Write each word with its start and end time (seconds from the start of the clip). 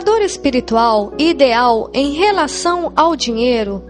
Buscador 0.00 0.22
espiritual 0.22 1.12
ideal 1.18 1.90
em 1.92 2.14
relação 2.14 2.90
ao 2.96 3.14
dinheiro 3.14 3.84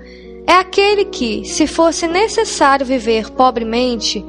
é 0.44 0.54
aquele 0.54 1.04
que, 1.04 1.44
se 1.44 1.69
fosse 1.69 2.09
necessário 2.09 2.84
viver 2.84 3.31
pobremente, 3.31 4.25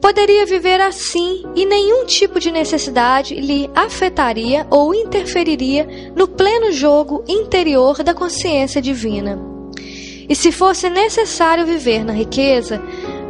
poderia 0.00 0.46
viver 0.46 0.80
assim 0.80 1.44
e 1.54 1.66
nenhum 1.66 2.06
tipo 2.06 2.40
de 2.40 2.50
necessidade 2.50 3.34
lhe 3.34 3.68
afetaria 3.74 4.66
ou 4.70 4.94
interferiria 4.94 5.86
no 6.16 6.26
pleno 6.26 6.72
jogo 6.72 7.22
interior 7.28 8.02
da 8.02 8.14
consciência 8.14 8.80
divina. 8.80 9.38
E 10.26 10.34
se 10.34 10.50
fosse 10.50 10.88
necessário 10.88 11.66
viver 11.66 12.02
na 12.02 12.14
riqueza, 12.14 12.80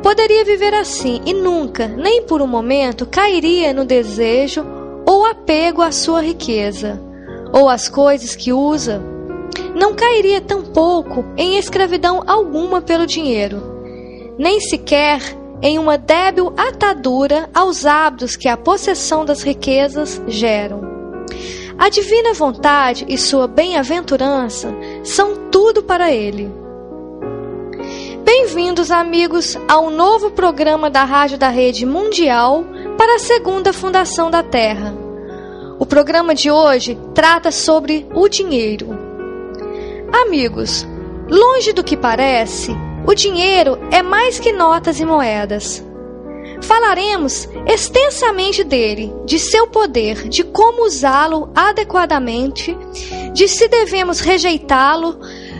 poderia 0.00 0.44
viver 0.44 0.75
assim 0.75 1.21
e 1.27 1.34
nunca, 1.34 1.88
nem 1.88 2.23
por 2.23 2.41
um 2.41 2.47
momento, 2.47 3.05
cairia 3.05 3.73
no 3.73 3.84
desejo 3.84 4.65
ou 5.05 5.27
apego 5.27 5.83
à 5.83 5.91
sua 5.91 6.23
riqueza 6.23 7.05
ou 7.56 7.71
as 7.71 7.89
coisas 7.89 8.37
que 8.37 8.53
usa, 8.53 9.03
não 9.75 9.94
cairia 9.94 10.43
tampouco 10.43 11.25
em 11.39 11.56
escravidão 11.56 12.22
alguma 12.27 12.83
pelo 12.83 13.06
dinheiro, 13.06 13.62
nem 14.39 14.61
sequer 14.61 15.22
em 15.62 15.78
uma 15.78 15.97
débil 15.97 16.53
atadura 16.55 17.49
aos 17.55 17.87
hábitos 17.87 18.37
que 18.37 18.47
a 18.47 18.59
possessão 18.59 19.25
das 19.25 19.43
riquezas 19.43 20.21
geram. 20.28 20.83
A 21.78 21.89
divina 21.89 22.34
vontade 22.34 23.06
e 23.09 23.17
sua 23.17 23.49
bem-aventurança 23.49 24.75
são 25.03 25.49
tudo 25.50 25.83
para 25.83 26.12
ele. 26.12 26.53
Bem-vindos, 28.23 28.91
amigos, 28.91 29.56
ao 29.67 29.88
novo 29.88 30.31
programa 30.31 30.91
da 30.91 31.05
Rádio 31.05 31.38
da 31.38 31.49
Rede 31.49 31.87
Mundial 31.87 32.67
para 32.99 33.15
a 33.15 33.19
Segunda 33.19 33.73
Fundação 33.73 34.31
da 34.31 34.43
Terra 34.43 35.06
o 35.78 35.84
programa 35.84 36.34
de 36.34 36.50
hoje 36.50 36.98
trata 37.14 37.50
sobre 37.50 38.06
o 38.14 38.28
dinheiro. 38.28 38.88
Amigos, 40.12 40.87
longe 41.28 41.72
do 41.72 41.84
que 41.84 41.97
parece, 41.97 42.75
o 43.06 43.14
dinheiro 43.14 43.78
é 43.91 44.03
mais 44.03 44.38
que 44.38 44.53
notas 44.53 44.98
e 44.98 45.04
moedas. 45.04 45.84
Falaremos 46.62 47.48
extensamente 47.66 48.64
dele, 48.64 49.12
de 49.26 49.38
seu 49.38 49.66
poder, 49.66 50.28
de 50.28 50.42
como 50.42 50.87
usá-lo 50.87 51.50
adequadamente, 51.54 52.76
de 53.32 53.47
se 53.47 53.69
devemos 53.69 54.20
rejeitá-lo 54.20 55.19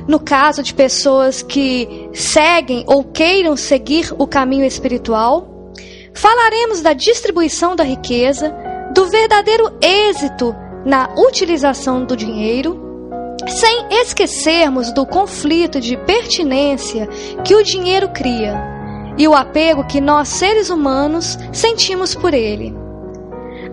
no 0.09 0.19
caso 0.19 0.63
de 0.63 0.73
pessoas 0.73 1.43
que 1.43 2.09
seguem 2.15 2.85
ou 2.87 3.05
queiram 3.05 3.57
seguir 3.57 4.15
o 4.19 4.27
caminho 4.27 4.65
espiritual. 4.65 5.73
Falaremos 6.15 6.81
da 6.81 6.95
distribuição 6.95 7.77
da 7.77 7.85
riqueza, 7.85 8.55
do 8.97 9.05
verdadeiro 9.11 9.71
êxito 9.79 10.57
na 10.83 11.11
utilização 11.19 12.07
do 12.07 12.17
dinheiro, 12.17 12.81
sem 13.47 13.89
esquecermos 13.91 14.91
do 14.91 15.05
conflito 15.05 15.79
de 15.79 15.99
pertinência 15.99 17.07
que 17.45 17.55
o 17.55 17.63
dinheiro 17.63 18.09
cria 18.09 18.59
e 19.19 19.29
o 19.29 19.35
apego 19.35 19.87
que 19.87 20.01
nós 20.01 20.29
seres 20.29 20.71
humanos 20.71 21.39
sentimos 21.53 22.15
por 22.15 22.33
ele. 22.33 22.75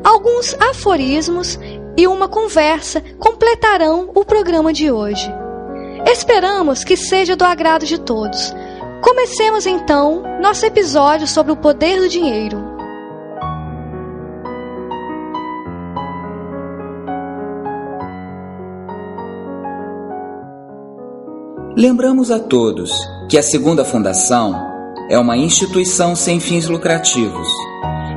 Alguns 0.03 0.53
aforismos 0.59 1.57
e 1.95 2.05
uma 2.05 2.27
conversa 2.27 3.01
completarão 3.17 4.11
o 4.13 4.25
programa 4.25 4.73
de 4.73 4.91
hoje. 4.91 5.33
Esperamos 6.05 6.83
que 6.83 6.97
seja 6.97 7.33
do 7.33 7.45
agrado 7.45 7.85
de 7.85 7.97
todos. 7.97 8.53
Comecemos 9.01 9.65
então 9.65 10.21
nosso 10.41 10.65
episódio 10.65 11.27
sobre 11.27 11.53
o 11.53 11.57
poder 11.57 12.01
do 12.01 12.09
dinheiro. 12.09 12.72
Lembramos 21.75 22.29
a 22.29 22.37
todos 22.37 22.91
que 23.27 23.35
a 23.35 23.41
Segunda 23.41 23.83
Fundação 23.83 24.53
é 25.09 25.17
uma 25.17 25.35
instituição 25.35 26.15
sem 26.15 26.39
fins 26.39 26.67
lucrativos, 26.67 27.47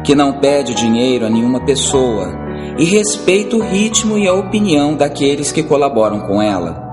que 0.05 0.15
não 0.15 0.41
pede 0.41 0.75
dinheiro 0.75 1.25
a 1.25 1.31
nenhuma 1.31 1.65
pessoa 1.65 2.35
e 2.79 2.85
respeita 2.85 3.57
o 3.57 3.63
ritmo 3.63 4.19
e 4.19 4.29
a 4.29 4.35
opinião 4.35 4.95
daqueles 4.95 5.53
que 5.53 5.63
colaboram 5.63 6.21
com 6.21 6.43
ela. 6.43 6.86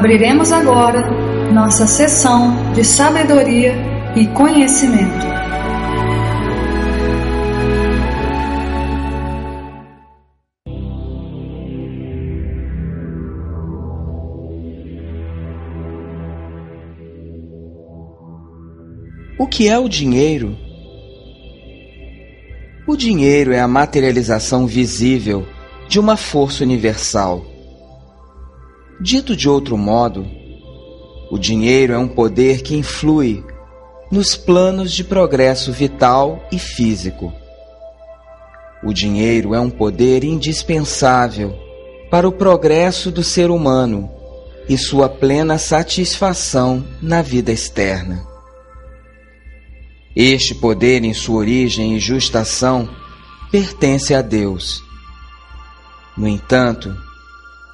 Abriremos 0.00 0.50
agora 0.50 1.10
nossa 1.52 1.86
sessão 1.86 2.72
de 2.72 2.82
sabedoria 2.82 3.74
e 4.16 4.26
conhecimento. 4.28 5.26
O 19.38 19.46
que 19.46 19.68
é 19.68 19.78
o 19.78 19.86
dinheiro? 19.86 20.56
O 22.86 22.96
dinheiro 22.96 23.52
é 23.52 23.60
a 23.60 23.68
materialização 23.68 24.66
visível 24.66 25.46
de 25.90 26.00
uma 26.00 26.16
força 26.16 26.64
universal 26.64 27.49
Dito 29.02 29.34
de 29.34 29.48
outro 29.48 29.78
modo, 29.78 30.26
o 31.30 31.38
dinheiro 31.38 31.94
é 31.94 31.98
um 31.98 32.06
poder 32.06 32.60
que 32.60 32.76
influi 32.76 33.42
nos 34.10 34.36
planos 34.36 34.92
de 34.92 35.02
progresso 35.02 35.72
vital 35.72 36.46
e 36.52 36.58
físico. 36.58 37.32
O 38.84 38.92
dinheiro 38.92 39.54
é 39.54 39.60
um 39.60 39.70
poder 39.70 40.22
indispensável 40.22 41.56
para 42.10 42.28
o 42.28 42.32
progresso 42.32 43.10
do 43.10 43.22
ser 43.22 43.50
humano 43.50 44.10
e 44.68 44.76
sua 44.76 45.08
plena 45.08 45.56
satisfação 45.56 46.84
na 47.00 47.22
vida 47.22 47.50
externa. 47.50 48.26
Este 50.14 50.54
poder, 50.54 51.04
em 51.04 51.14
sua 51.14 51.38
origem 51.38 51.96
e 51.96 52.00
justação, 52.00 52.86
pertence 53.50 54.12
a 54.12 54.20
Deus. 54.20 54.82
No 56.18 56.28
entanto, 56.28 56.94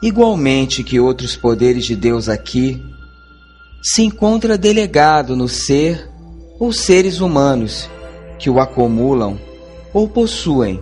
igualmente 0.06 0.84
que 0.84 1.00
outros 1.00 1.34
poderes 1.34 1.84
de 1.84 1.96
Deus 1.96 2.28
aqui, 2.28 2.80
se 3.82 4.02
encontra 4.02 4.56
delegado 4.56 5.34
no 5.34 5.48
ser 5.48 6.08
ou 6.60 6.72
seres 6.72 7.20
humanos 7.20 7.90
que 8.38 8.48
o 8.48 8.60
acumulam 8.60 9.36
ou 9.92 10.08
possuem, 10.08 10.80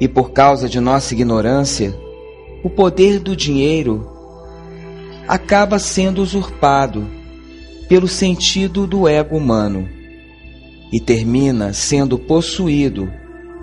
e 0.00 0.08
por 0.08 0.32
causa 0.32 0.68
de 0.68 0.80
nossa 0.80 1.14
ignorância, 1.14 1.94
o 2.64 2.68
poder 2.68 3.20
do 3.20 3.36
dinheiro 3.36 4.10
acaba 5.28 5.78
sendo 5.78 6.20
usurpado 6.20 7.06
pelo 7.88 8.08
sentido 8.08 8.88
do 8.88 9.06
ego 9.06 9.36
humano 9.36 9.88
e 10.92 11.00
termina 11.00 11.72
sendo 11.72 12.18
possuído 12.18 13.08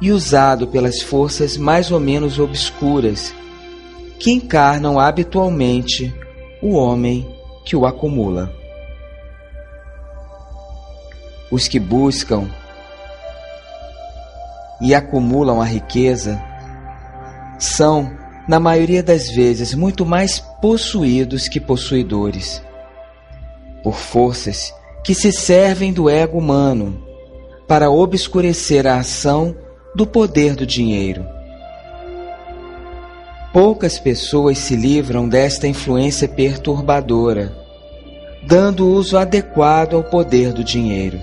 e 0.01 0.11
usado 0.11 0.67
pelas 0.67 1.01
forças 1.01 1.57
mais 1.57 1.91
ou 1.91 1.99
menos 1.99 2.39
obscuras 2.39 3.33
que 4.19 4.31
encarnam 4.31 4.99
habitualmente 4.99 6.13
o 6.61 6.75
homem 6.75 7.27
que 7.65 7.75
o 7.75 7.85
acumula. 7.85 8.51
Os 11.51 11.67
que 11.67 11.79
buscam 11.79 12.49
e 14.81 14.93
acumulam 14.93 15.61
a 15.61 15.65
riqueza 15.65 16.41
são, 17.59 18.11
na 18.47 18.59
maioria 18.59 19.01
das 19.03 19.29
vezes, 19.29 19.73
muito 19.73 20.05
mais 20.05 20.39
possuídos 20.39 21.47
que 21.47 21.59
possuidores, 21.59 22.61
por 23.83 23.95
forças 23.95 24.73
que 25.03 25.13
se 25.13 25.31
servem 25.31 25.91
do 25.91 26.09
ego 26.09 26.37
humano 26.37 27.05
para 27.67 27.91
obscurecer 27.91 28.87
a 28.87 28.97
ação 28.97 29.55
do 29.95 30.07
poder 30.07 30.55
do 30.55 30.65
dinheiro. 30.65 31.32
Poucas 33.53 33.99
pessoas 33.99 34.57
se 34.57 34.75
livram 34.75 35.29
desta 35.29 35.67
influência 35.67 36.27
perturbadora, 36.27 37.55
dando 38.41 38.87
uso 38.87 39.15
adequado 39.15 39.93
ao 39.93 40.03
poder 40.03 40.51
do 40.51 40.63
dinheiro. 40.63 41.21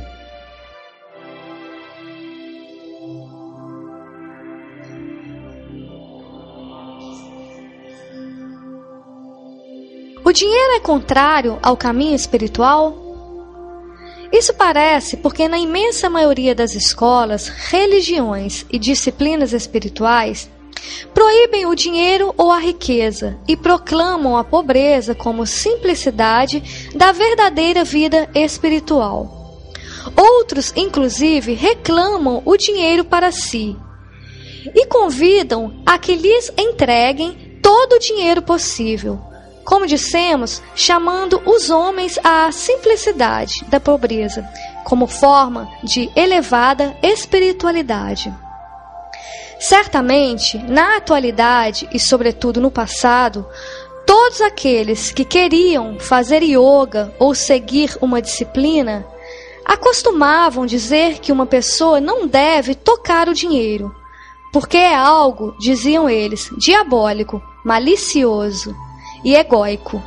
O 10.24 10.32
dinheiro 10.32 10.74
é 10.76 10.78
contrário 10.78 11.58
ao 11.60 11.76
caminho 11.76 12.14
espiritual? 12.14 12.94
Isso 14.30 14.54
parece 14.54 15.16
porque, 15.16 15.48
na 15.48 15.58
imensa 15.58 16.08
maioria 16.08 16.54
das 16.54 16.76
escolas, 16.76 17.48
religiões 17.48 18.64
e 18.70 18.78
disciplinas 18.78 19.52
espirituais, 19.52 20.48
proíbem 21.14 21.66
o 21.66 21.74
dinheiro 21.74 22.34
ou 22.36 22.50
a 22.50 22.58
riqueza 22.58 23.38
e 23.46 23.56
proclamam 23.56 24.36
a 24.36 24.44
pobreza 24.44 25.14
como 25.14 25.46
simplicidade 25.46 26.90
da 26.94 27.12
verdadeira 27.12 27.84
vida 27.84 28.28
espiritual. 28.34 29.38
Outros, 30.16 30.72
inclusive, 30.76 31.54
reclamam 31.54 32.42
o 32.44 32.56
dinheiro 32.56 33.04
para 33.04 33.30
si 33.30 33.76
e 34.74 34.86
convidam 34.86 35.82
a 35.86 35.98
que 35.98 36.14
lhes 36.14 36.52
entreguem 36.56 37.58
todo 37.62 37.94
o 37.94 37.98
dinheiro 37.98 38.42
possível, 38.42 39.20
como 39.64 39.86
dissemos, 39.86 40.62
chamando 40.74 41.40
os 41.44 41.70
homens 41.70 42.18
à 42.24 42.50
simplicidade 42.50 43.64
da 43.68 43.78
pobreza, 43.78 44.48
como 44.84 45.06
forma 45.06 45.68
de 45.82 46.10
elevada 46.16 46.96
espiritualidade. 47.02 48.32
Certamente, 49.60 50.56
na 50.56 50.96
atualidade 50.96 51.86
e 51.92 52.00
sobretudo 52.00 52.62
no 52.62 52.70
passado, 52.70 53.46
todos 54.06 54.40
aqueles 54.40 55.12
que 55.12 55.22
queriam 55.22 56.00
fazer 56.00 56.42
yoga 56.42 57.14
ou 57.18 57.34
seguir 57.34 57.94
uma 58.00 58.22
disciplina 58.22 59.06
acostumavam 59.62 60.64
dizer 60.64 61.18
que 61.18 61.30
uma 61.30 61.44
pessoa 61.44 62.00
não 62.00 62.26
deve 62.26 62.74
tocar 62.74 63.28
o 63.28 63.34
dinheiro, 63.34 63.94
porque 64.50 64.78
é 64.78 64.94
algo, 64.94 65.54
diziam 65.60 66.08
eles, 66.08 66.50
diabólico, 66.56 67.42
malicioso 67.62 68.74
e 69.22 69.36
egóico, 69.36 70.02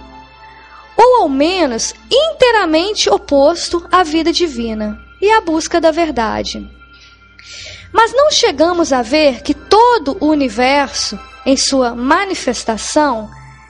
ou 0.97 1.21
ao 1.21 1.29
menos 1.29 1.93
inteiramente 2.11 3.07
oposto 3.07 3.87
à 3.91 4.03
vida 4.03 4.33
divina 4.33 4.99
e 5.21 5.29
à 5.29 5.39
busca 5.41 5.79
da 5.79 5.91
verdade. 5.91 6.67
Mas 7.93 8.11
não 8.11 8.31
chegamos 8.31 8.91
a 8.91 9.01
ver 9.01 9.43
que 9.43 9.53
todo 9.53 10.17
o 10.19 10.27
universo, 10.27 11.17
em 11.45 11.55
sua 11.55 11.95
manifestação, 11.95 13.29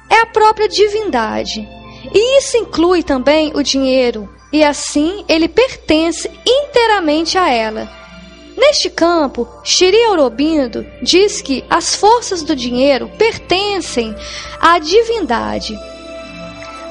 é 0.09 0.21
a 0.21 0.25
própria 0.25 0.67
divindade. 0.67 1.67
E 2.13 2.39
isso 2.39 2.57
inclui 2.57 3.03
também 3.03 3.51
o 3.53 3.61
dinheiro, 3.61 4.27
e 4.51 4.63
assim 4.63 5.25
ele 5.27 5.47
pertence 5.47 6.31
inteiramente 6.45 7.37
a 7.37 7.49
ela 7.49 8.03
Neste 8.55 8.89
campo, 8.89 9.47
Shiri 9.63 10.03
Aurobindo 10.05 10.85
diz 11.01 11.41
que 11.41 11.63
as 11.69 11.95
forças 11.95 12.43
do 12.43 12.55
dinheiro 12.55 13.09
pertencem 13.17 14.15
à 14.59 14.77
divindade. 14.77 15.77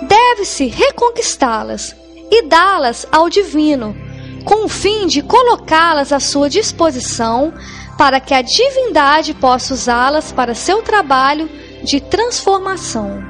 Deve-se 0.03 0.67
reconquistá-las 0.67 1.95
e 2.31 2.43
dá-las 2.43 3.07
ao 3.13 3.29
divino, 3.29 3.97
com 4.45 4.65
o 4.65 4.69
fim 4.69 5.07
de 5.07 5.23
colocá-las 5.23 6.13
à 6.13 6.21
sua 6.21 6.49
disposição 6.49 7.53
para 7.97 8.21
que 8.21 8.35
a 8.35 8.43
divindade 8.43 9.35
possa 9.35 9.75
usá-las 9.75 10.33
para 10.33 10.55
seu 10.55 10.83
trabalho 10.83 11.49
de 11.83 12.01
transformação. 12.01 13.23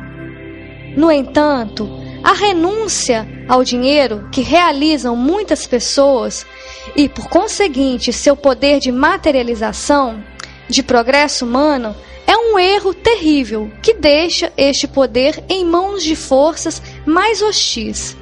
No 0.97 1.11
entanto, 1.11 1.89
a 2.23 2.33
renúncia 2.33 3.27
ao 3.49 3.65
dinheiro 3.65 4.29
que 4.31 4.41
realizam 4.41 5.17
muitas 5.17 5.67
pessoas 5.67 6.47
e, 6.95 7.09
por 7.09 7.29
conseguinte, 7.29 8.13
seu 8.13 8.37
poder 8.37 8.79
de 8.79 8.93
materialização, 8.93 10.23
de 10.69 10.83
progresso 10.83 11.45
humano, 11.45 11.95
é 12.27 12.37
um 12.37 12.59
erro 12.59 12.95
terrível 12.95 13.71
que 13.83 13.95
deixa 13.95 14.53
este 14.57 14.87
poder 14.87 15.43
em 15.49 15.65
mãos 15.65 16.03
de 16.03 16.15
forças 16.15 16.81
mais 17.05 17.43
hostis. 17.43 18.17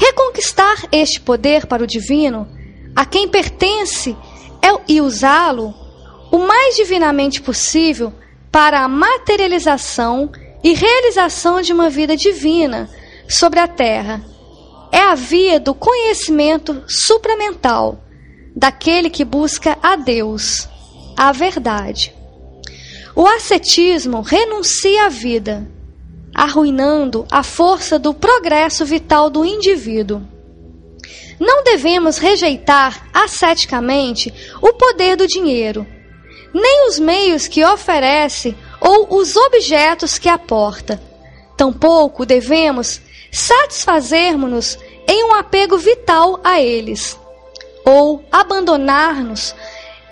Reconquistar 0.00 0.88
este 0.90 1.20
poder 1.20 1.66
para 1.66 1.84
o 1.84 1.86
divino, 1.86 2.48
a 2.96 3.04
quem 3.04 3.28
pertence, 3.28 4.16
é, 4.62 4.68
e 4.88 4.98
usá-lo 4.98 5.74
o 6.32 6.38
mais 6.38 6.76
divinamente 6.76 7.42
possível 7.42 8.10
para 8.50 8.80
a 8.80 8.88
materialização 8.88 10.32
e 10.64 10.72
realização 10.72 11.60
de 11.60 11.72
uma 11.74 11.90
vida 11.90 12.16
divina 12.16 12.88
sobre 13.28 13.60
a 13.60 13.68
terra 13.68 14.24
é 14.90 15.00
a 15.00 15.14
via 15.14 15.60
do 15.60 15.74
conhecimento 15.74 16.82
supramental, 16.88 18.02
daquele 18.56 19.10
que 19.10 19.24
busca 19.24 19.78
a 19.82 19.96
Deus, 19.96 20.66
a 21.14 21.30
verdade. 21.30 22.14
O 23.14 23.26
ascetismo 23.26 24.22
renuncia 24.22 25.04
à 25.04 25.08
vida, 25.10 25.68
arruinando 26.34 27.26
a 27.30 27.42
força 27.42 27.98
do 27.98 28.14
progresso 28.14 28.84
vital 28.84 29.30
do 29.30 29.44
indivíduo. 29.44 30.22
Não 31.38 31.64
devemos 31.64 32.18
rejeitar 32.18 33.08
asceticamente 33.12 34.32
o 34.60 34.72
poder 34.74 35.16
do 35.16 35.26
dinheiro, 35.26 35.86
nem 36.52 36.88
os 36.88 36.98
meios 36.98 37.48
que 37.48 37.64
oferece 37.64 38.54
ou 38.80 39.18
os 39.18 39.36
objetos 39.36 40.18
que 40.18 40.28
aporta. 40.28 41.00
Tampouco 41.56 42.26
devemos 42.26 43.00
satisfazermos-nos 43.32 44.78
em 45.06 45.24
um 45.24 45.34
apego 45.34 45.78
vital 45.78 46.40
a 46.44 46.60
eles, 46.60 47.18
ou 47.84 48.24
abandonar-nos 48.30 49.54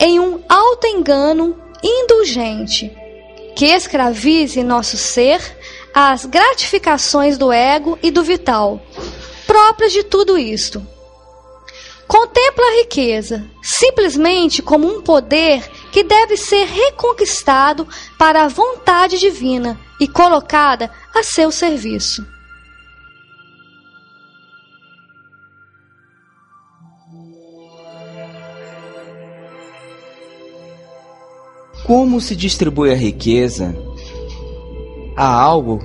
em 0.01 0.19
um 0.21 0.43
auto-engano 0.49 1.57
indulgente, 1.83 2.91
que 3.55 3.67
escravize 3.67 4.63
nosso 4.63 4.97
ser 4.97 5.58
às 5.95 6.25
gratificações 6.25 7.37
do 7.37 7.53
ego 7.53 7.99
e 8.03 8.11
do 8.11 8.23
vital, 8.23 8.81
próprias 9.47 9.93
de 9.93 10.03
tudo 10.03 10.39
isto. 10.39 10.87
Contempla 12.07 12.65
a 12.65 12.77
riqueza 12.77 13.47
simplesmente 13.63 14.63
como 14.63 14.89
um 14.89 15.03
poder 15.03 15.69
que 15.93 16.03
deve 16.03 16.37
ser 16.37 16.65
reconquistado 16.65 17.87
para 18.19 18.45
a 18.45 18.49
vontade 18.49 19.19
divina 19.19 19.79
e 20.01 20.09
colocada 20.09 20.91
a 21.15 21.23
seu 21.23 21.51
serviço. 21.53 22.27
Como 31.85 32.21
se 32.21 32.37
distribui 32.37 32.91
a 32.91 32.95
riqueza? 32.95 33.75
Há 35.21 35.33
algo 35.33 35.81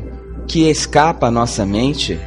que 0.48 0.70
escapa 0.70 1.25
à 1.25 1.32
nossa 1.32 1.66
mente? 1.66 2.20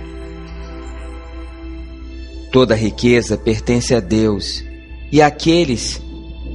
Toda 2.50 2.74
riqueza 2.74 3.38
pertence 3.38 3.94
a 3.94 4.00
Deus, 4.00 4.64
e 5.12 5.22
aqueles 5.22 6.02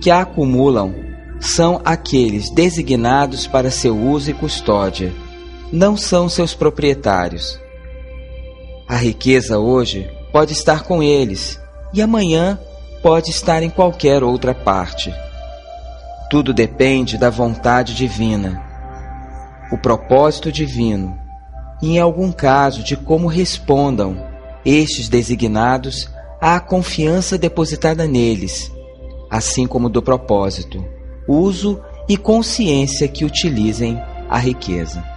que 0.01 0.11
a 0.11 0.23
acumulam 0.23 0.93
são 1.39 1.79
aqueles 1.85 2.49
designados 2.49 3.47
para 3.47 3.71
seu 3.71 3.97
uso 3.97 4.29
e 4.29 4.33
custódia, 4.33 5.13
não 5.71 5.95
são 5.95 6.27
seus 6.27 6.53
proprietários. 6.53 7.57
A 8.89 8.97
riqueza 8.97 9.57
hoje 9.57 10.11
pode 10.33 10.51
estar 10.51 10.83
com 10.83 11.01
eles 11.01 11.57
e 11.93 12.01
amanhã 12.01 12.59
pode 13.01 13.29
estar 13.29 13.63
em 13.63 13.69
qualquer 13.69 14.21
outra 14.21 14.53
parte. 14.53 15.13
Tudo 16.29 16.53
depende 16.53 17.17
da 17.17 17.29
vontade 17.29 17.95
divina, 17.95 18.70
o 19.71 19.77
propósito 19.77 20.51
divino 20.51 21.17
e, 21.81 21.95
em 21.95 21.99
algum 21.99 22.31
caso, 22.31 22.83
de 22.83 22.95
como 22.95 23.27
respondam 23.27 24.17
estes 24.65 25.09
designados 25.09 26.09
à 26.39 26.59
confiança 26.59 27.37
depositada 27.37 28.05
neles, 28.05 28.71
assim 29.29 29.65
como 29.65 29.89
do 29.89 30.01
propósito, 30.01 30.83
uso 31.27 31.81
e 32.07 32.17
consciência 32.17 33.07
que 33.07 33.25
utilizem 33.25 33.99
a 34.29 34.37
riqueza. 34.37 35.10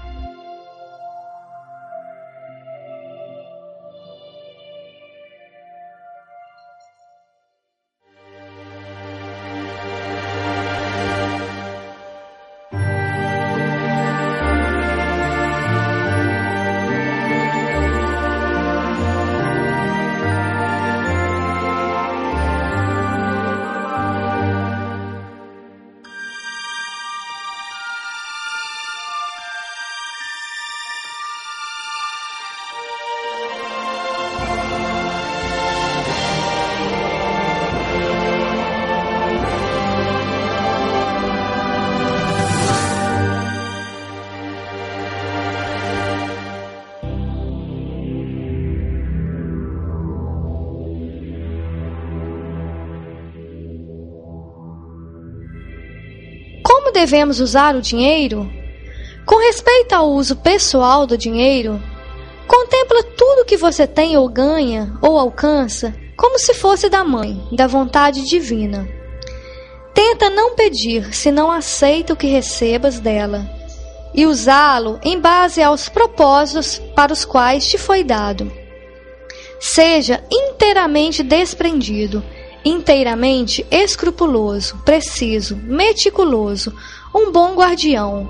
Devemos 57.05 57.39
usar 57.39 57.77
o 57.77 57.83
dinheiro? 57.83 58.51
Com 59.27 59.37
respeito 59.37 59.93
ao 59.93 60.11
uso 60.11 60.37
pessoal 60.37 61.07
do 61.07 61.19
dinheiro, 61.19 61.79
contempla 62.49 63.03
tudo 63.03 63.45
que 63.45 63.59
você 63.59 63.87
tem 63.87 64.17
ou 64.17 64.27
ganha 64.27 64.91
ou 65.03 65.19
alcança 65.19 65.95
como 66.17 66.39
se 66.39 66.55
fosse 66.55 66.89
da 66.89 67.05
mãe, 67.05 67.47
da 67.53 67.67
vontade 67.67 68.27
divina. 68.27 68.89
Tenta 69.93 70.31
não 70.31 70.55
pedir 70.55 71.15
se 71.15 71.31
não 71.31 71.51
aceita 71.51 72.15
o 72.15 72.17
que 72.17 72.27
recebas 72.27 72.99
dela, 72.99 73.47
e 74.15 74.25
usá-lo 74.25 74.99
em 75.03 75.21
base 75.21 75.63
aos 75.63 75.91
propósitos 75.91 76.79
para 76.97 77.13
os 77.13 77.23
quais 77.23 77.67
te 77.67 77.77
foi 77.77 78.03
dado. 78.03 78.51
Seja 79.61 80.25
inteiramente 80.33 81.23
desprendido 81.23 82.25
inteiramente 82.65 83.67
escrupuloso, 83.71 84.79
preciso, 84.85 85.57
meticuloso, 85.57 86.73
um 87.15 87.31
bom 87.31 87.55
guardião. 87.55 88.29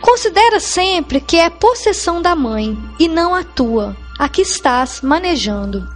Considera 0.00 0.58
sempre 0.58 1.20
que 1.20 1.36
é 1.36 1.48
possessão 1.48 2.20
da 2.20 2.34
mãe 2.34 2.76
e 2.98 3.08
não 3.08 3.34
a 3.34 3.44
tua, 3.44 3.96
a 4.18 4.28
que 4.28 4.42
estás 4.42 5.00
manejando. 5.00 5.88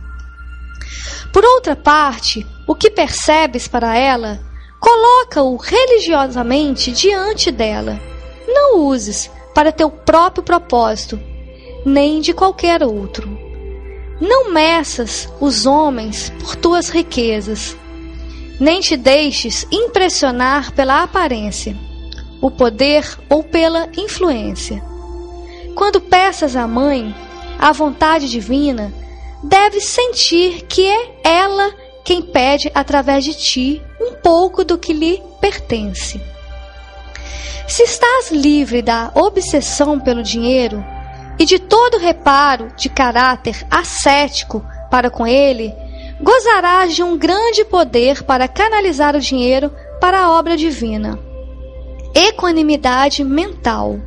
Por 1.32 1.44
outra 1.44 1.74
parte, 1.74 2.46
o 2.66 2.74
que 2.74 2.90
percebes 2.90 3.68
para 3.68 3.96
ela, 3.96 4.40
coloca-o 4.80 5.56
religiosamente 5.56 6.92
diante 6.92 7.50
dela. 7.50 8.00
Não 8.46 8.78
uses 8.78 9.30
para 9.54 9.72
teu 9.72 9.90
próprio 9.90 10.42
propósito, 10.42 11.20
nem 11.84 12.20
de 12.20 12.32
qualquer 12.32 12.82
outro. 12.82 13.45
Não 14.20 14.50
meças 14.50 15.28
os 15.40 15.66
homens 15.66 16.32
por 16.40 16.56
tuas 16.56 16.88
riquezas, 16.88 17.76
nem 18.58 18.80
te 18.80 18.96
deixes 18.96 19.66
impressionar 19.70 20.72
pela 20.72 21.02
aparência, 21.02 21.76
o 22.40 22.50
poder 22.50 23.06
ou 23.28 23.42
pela 23.42 23.88
influência. 23.96 24.82
Quando 25.74 26.00
peças 26.00 26.56
à 26.56 26.66
mãe 26.66 27.14
a 27.58 27.72
vontade 27.72 28.30
divina, 28.30 28.92
deves 29.42 29.84
sentir 29.84 30.62
que 30.62 30.86
é 30.86 31.20
ela 31.22 31.74
quem 32.02 32.22
pede 32.22 32.70
através 32.74 33.24
de 33.24 33.34
ti 33.34 33.82
um 34.00 34.12
pouco 34.14 34.64
do 34.64 34.78
que 34.78 34.92
lhe 34.94 35.22
pertence. 35.40 36.18
Se 37.68 37.82
estás 37.82 38.30
livre 38.30 38.80
da 38.80 39.10
obsessão 39.14 39.98
pelo 39.98 40.22
dinheiro, 40.22 40.82
e 41.38 41.44
de 41.44 41.58
todo 41.58 41.98
reparo 41.98 42.72
de 42.76 42.88
caráter 42.88 43.66
ascético 43.70 44.64
para 44.90 45.10
com 45.10 45.26
ele, 45.26 45.74
gozarás 46.20 46.94
de 46.94 47.02
um 47.02 47.16
grande 47.16 47.64
poder 47.64 48.22
para 48.22 48.48
canalizar 48.48 49.14
o 49.14 49.20
dinheiro 49.20 49.70
para 50.00 50.20
a 50.20 50.30
obra 50.30 50.56
divina. 50.56 51.18
Equanimidade 52.14 53.22
mental, 53.22 54.00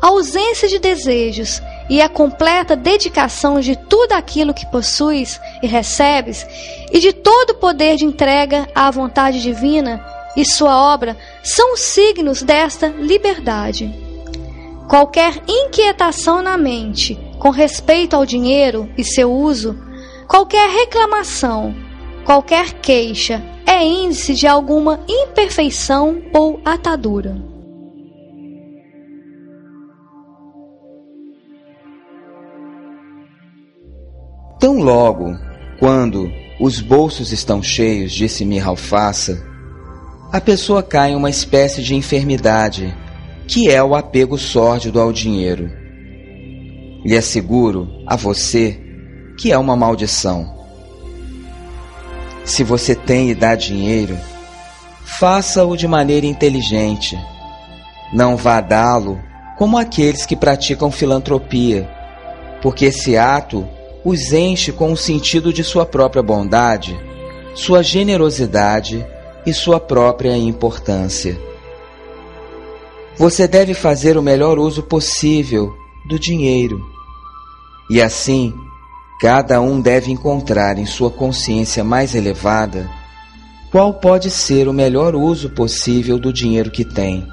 ausência 0.00 0.68
de 0.68 0.80
desejos 0.80 1.62
e 1.88 2.00
a 2.00 2.08
completa 2.08 2.74
dedicação 2.74 3.60
de 3.60 3.76
tudo 3.76 4.12
aquilo 4.12 4.54
que 4.54 4.66
possuis 4.66 5.40
e 5.62 5.66
recebes, 5.66 6.46
e 6.90 6.98
de 6.98 7.12
todo 7.12 7.50
o 7.50 7.58
poder 7.58 7.96
de 7.96 8.04
entrega 8.04 8.68
à 8.74 8.90
vontade 8.90 9.40
divina 9.40 10.04
e 10.36 10.44
sua 10.44 10.92
obra, 10.92 11.16
são 11.42 11.74
os 11.74 11.80
signos 11.80 12.42
desta 12.42 12.88
liberdade. 12.88 14.01
Qualquer 14.92 15.42
inquietação 15.48 16.42
na 16.42 16.58
mente 16.58 17.18
com 17.38 17.48
respeito 17.48 18.14
ao 18.14 18.26
dinheiro 18.26 18.90
e 18.94 19.02
seu 19.02 19.32
uso, 19.32 19.74
qualquer 20.28 20.68
reclamação, 20.68 21.74
qualquer 22.26 22.74
queixa 22.74 23.42
é 23.64 23.82
índice 23.82 24.34
de 24.34 24.46
alguma 24.46 25.00
imperfeição 25.08 26.20
ou 26.34 26.60
atadura. 26.62 27.42
Tão 34.60 34.82
logo 34.82 35.34
quando 35.78 36.30
os 36.60 36.82
bolsos 36.82 37.32
estão 37.32 37.62
cheios, 37.62 38.12
disse 38.12 38.44
Mirralfaça, 38.44 39.42
a 40.30 40.38
pessoa 40.38 40.82
cai 40.82 41.12
em 41.12 41.16
uma 41.16 41.30
espécie 41.30 41.82
de 41.82 41.94
enfermidade 41.94 42.94
que 43.52 43.68
é 43.68 43.82
o 43.82 43.94
apego 43.94 44.38
sórdido 44.38 44.98
ao 44.98 45.12
dinheiro. 45.12 45.70
Lhe 47.04 47.14
asseguro 47.14 47.86
a 48.06 48.16
você 48.16 48.80
que 49.38 49.52
é 49.52 49.58
uma 49.58 49.76
maldição. 49.76 50.56
Se 52.46 52.64
você 52.64 52.94
tem 52.94 53.28
e 53.28 53.34
dá 53.34 53.54
dinheiro, 53.54 54.16
faça-o 55.04 55.76
de 55.76 55.86
maneira 55.86 56.24
inteligente. 56.24 57.14
Não 58.10 58.38
vá 58.38 58.58
dá-lo 58.62 59.20
como 59.58 59.76
aqueles 59.76 60.24
que 60.24 60.34
praticam 60.34 60.90
filantropia, 60.90 61.86
porque 62.62 62.86
esse 62.86 63.18
ato 63.18 63.68
os 64.02 64.32
enche 64.32 64.72
com 64.72 64.92
o 64.92 64.96
sentido 64.96 65.52
de 65.52 65.62
sua 65.62 65.84
própria 65.84 66.22
bondade, 66.22 66.98
sua 67.54 67.82
generosidade 67.82 69.06
e 69.44 69.52
sua 69.52 69.78
própria 69.78 70.34
importância. 70.38 71.51
Você 73.22 73.46
deve 73.46 73.72
fazer 73.72 74.18
o 74.18 74.22
melhor 74.22 74.58
uso 74.58 74.82
possível 74.82 75.72
do 76.08 76.18
dinheiro 76.18 76.84
e 77.88 78.02
assim 78.02 78.52
Cada 79.22 79.60
um 79.60 79.80
deve 79.80 80.10
encontrar 80.10 80.76
em 80.76 80.84
sua 80.84 81.08
consciência 81.08 81.84
mais 81.84 82.12
elevada 82.16 82.90
qual 83.70 83.94
pode 83.94 84.28
ser 84.28 84.66
o 84.66 84.72
melhor 84.72 85.14
uso 85.14 85.50
possível 85.50 86.18
do 86.18 86.32
dinheiro 86.32 86.72
que 86.72 86.84
tem. 86.84 87.24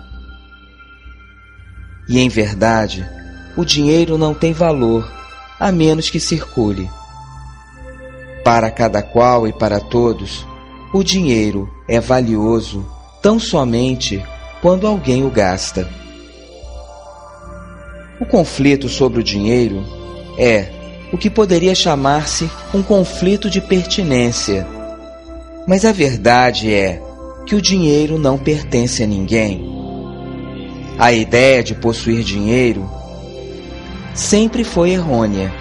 E 2.08 2.20
em 2.20 2.30
verdade, 2.30 3.04
o 3.58 3.66
dinheiro 3.66 4.20
não 4.20 4.36
tem 4.36 4.54
valor 4.54 5.12
a 5.60 5.72
menos 5.72 6.12
que 6.12 6.20
circule. 6.20 6.88
Para 8.44 8.70
cada 8.70 9.02
qual 9.02 9.48
e 9.48 9.52
para 9.52 9.80
todos, 9.80 10.46
o 10.94 11.04
dinheiro 11.04 11.68
é 11.88 12.00
valioso 12.00 12.86
tão 13.20 13.40
somente 13.40 14.24
quando 14.62 14.86
alguém 14.86 15.26
o 15.26 15.30
gasta. 15.30 15.88
O 18.20 18.26
conflito 18.26 18.90
sobre 18.90 19.22
o 19.22 19.24
dinheiro 19.24 19.84
é 20.38 20.70
o 21.12 21.18
que 21.18 21.30
poderia 21.30 21.74
chamar-se 21.74 22.50
um 22.74 22.84
conflito 22.84 23.50
de 23.50 23.62
pertinência. 23.62 24.68
Mas 25.66 25.86
a 25.86 25.92
verdade 25.92 26.74
é 26.74 27.02
que 27.46 27.56
o 27.56 27.62
dinheiro 27.62 28.18
não 28.18 28.38
pertence 28.38 29.02
a 29.02 29.08
ninguém. 29.08 29.68
A 30.98 31.14
ideia 31.14 31.64
de 31.64 31.74
possuir 31.74 32.24
dinheiro 32.24 32.90
sempre 34.14 34.64
foi 34.64 34.92
errônea. 34.92 35.52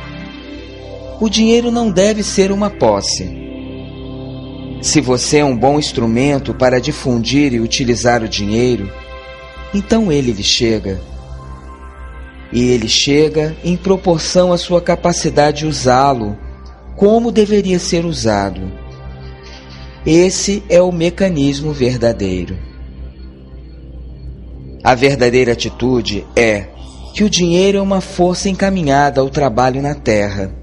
O 1.20 1.28
dinheiro 1.28 1.70
não 1.70 1.90
deve 1.90 2.22
ser 2.22 2.50
uma 2.50 2.68
posse. 2.68 3.47
Se 4.80 5.00
você 5.00 5.38
é 5.38 5.44
um 5.44 5.56
bom 5.56 5.78
instrumento 5.78 6.54
para 6.54 6.80
difundir 6.80 7.52
e 7.52 7.61
utilizar 7.61 8.23
o 8.23 8.28
dinheiro, 8.28 8.90
então 9.75 10.12
ele 10.12 10.32
lhe 10.32 10.42
chega. 10.42 11.00
E 12.52 12.70
ele 12.70 12.88
chega 12.88 13.56
em 13.64 13.76
proporção 13.76 14.52
à 14.52 14.58
sua 14.58 14.80
capacidade 14.80 15.58
de 15.58 15.66
usá-lo, 15.66 16.38
como 16.97 17.32
deveria 17.32 17.78
ser 17.78 18.04
usado. 18.04 18.73
Esse 20.06 20.62
é 20.68 20.80
o 20.80 20.92
mecanismo 20.92 21.73
verdadeiro. 21.73 22.56
A 24.82 24.94
verdadeira 24.94 25.52
atitude 25.52 26.25
é 26.37 26.68
que 27.12 27.25
o 27.25 27.28
dinheiro 27.28 27.78
é 27.78 27.82
uma 27.82 28.00
força 28.00 28.49
encaminhada 28.49 29.20
ao 29.20 29.28
trabalho 29.28 29.82
na 29.82 29.94
terra 29.94 30.57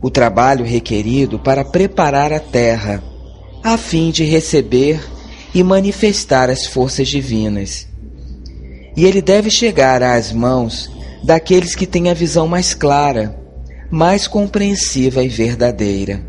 o 0.00 0.10
trabalho 0.10 0.64
requerido 0.64 1.38
para 1.38 1.64
preparar 1.64 2.32
a 2.32 2.40
terra, 2.40 3.02
a 3.62 3.76
fim 3.76 4.10
de 4.10 4.24
receber 4.24 5.00
e 5.54 5.62
manifestar 5.62 6.48
as 6.50 6.66
forças 6.66 7.08
divinas. 7.08 7.86
E 8.96 9.04
ele 9.04 9.20
deve 9.20 9.50
chegar 9.50 10.02
às 10.02 10.32
mãos 10.32 10.90
daqueles 11.22 11.74
que 11.74 11.86
têm 11.86 12.10
a 12.10 12.14
visão 12.14 12.46
mais 12.46 12.74
clara, 12.74 13.38
mais 13.90 14.26
compreensiva 14.26 15.22
e 15.22 15.28
verdadeira. 15.28 16.24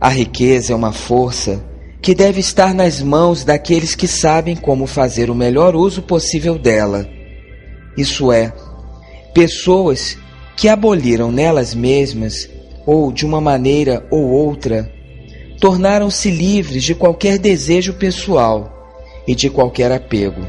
A 0.00 0.08
riqueza 0.08 0.72
é 0.72 0.76
uma 0.76 0.92
força 0.92 1.64
que 2.02 2.14
deve 2.14 2.38
estar 2.38 2.74
nas 2.74 3.02
mãos 3.02 3.44
daqueles 3.44 3.94
que 3.94 4.06
sabem 4.06 4.54
como 4.54 4.86
fazer 4.86 5.30
o 5.30 5.34
melhor 5.34 5.74
uso 5.74 6.02
possível 6.02 6.58
dela. 6.58 7.08
Isso 7.96 8.30
é, 8.30 8.52
pessoas 9.34 10.16
que 10.56 10.68
aboliram 10.68 11.30
nelas 11.30 11.74
mesmas, 11.74 12.48
ou 12.86 13.12
de 13.12 13.26
uma 13.26 13.40
maneira 13.40 14.06
ou 14.10 14.24
outra, 14.26 14.90
tornaram-se 15.60 16.30
livres 16.30 16.82
de 16.82 16.94
qualquer 16.94 17.38
desejo 17.38 17.92
pessoal 17.94 18.72
e 19.28 19.34
de 19.34 19.50
qualquer 19.50 19.92
apego. 19.92 20.46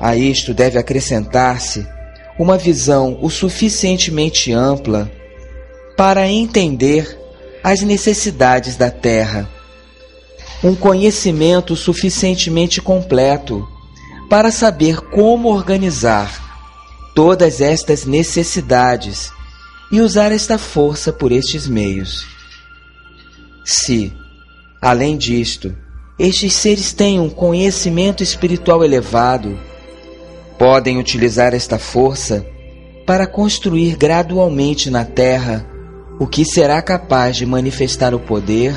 A 0.00 0.16
isto 0.16 0.52
deve 0.52 0.78
acrescentar-se 0.78 1.86
uma 2.38 2.58
visão 2.58 3.18
o 3.22 3.30
suficientemente 3.30 4.52
ampla 4.52 5.10
para 5.96 6.28
entender 6.28 7.18
as 7.62 7.82
necessidades 7.82 8.76
da 8.76 8.90
terra, 8.90 9.48
um 10.64 10.74
conhecimento 10.74 11.76
suficientemente 11.76 12.80
completo 12.80 13.68
para 14.28 14.50
saber 14.50 15.00
como 15.10 15.48
organizar 15.48 16.51
todas 17.14 17.60
estas 17.60 18.04
necessidades 18.04 19.32
e 19.90 20.00
usar 20.00 20.32
esta 20.32 20.58
força 20.58 21.12
por 21.12 21.30
estes 21.32 21.68
meios. 21.68 22.26
Se, 23.64 24.12
além 24.80 25.16
disto, 25.16 25.76
estes 26.18 26.54
seres 26.54 26.92
têm 26.92 27.20
um 27.20 27.28
conhecimento 27.28 28.22
espiritual 28.22 28.84
elevado, 28.84 29.58
podem 30.58 30.98
utilizar 30.98 31.54
esta 31.54 31.78
força 31.78 32.46
para 33.06 33.26
construir 33.26 33.96
gradualmente 33.96 34.88
na 34.88 35.04
Terra 35.04 35.66
o 36.18 36.26
que 36.26 36.44
será 36.44 36.80
capaz 36.80 37.36
de 37.36 37.44
manifestar 37.44 38.14
o 38.14 38.20
poder, 38.20 38.74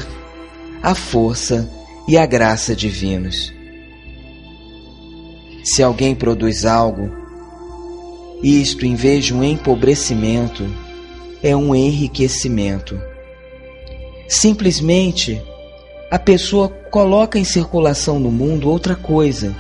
a 0.81 0.95
força 0.95 1.69
e 2.07 2.17
a 2.17 2.25
graça 2.25 2.75
divinos. 2.75 3.53
Se 5.63 5.81
alguém 5.81 6.15
produz 6.15 6.65
algo, 6.65 7.24
isto, 8.41 8.85
em 8.85 8.95
vez 8.95 9.25
de 9.25 9.33
um 9.33 9.43
empobrecimento, 9.43 10.65
é 11.41 11.55
um 11.55 11.73
enriquecimento. 11.73 12.99
Simplesmente, 14.27 15.41
a 16.09 16.19
pessoa 16.19 16.69
coloca 16.89 17.37
em 17.37 17.43
circulação 17.43 18.19
no 18.19 18.31
mundo 18.31 18.69
outra 18.69 18.95
coisa 18.95 19.55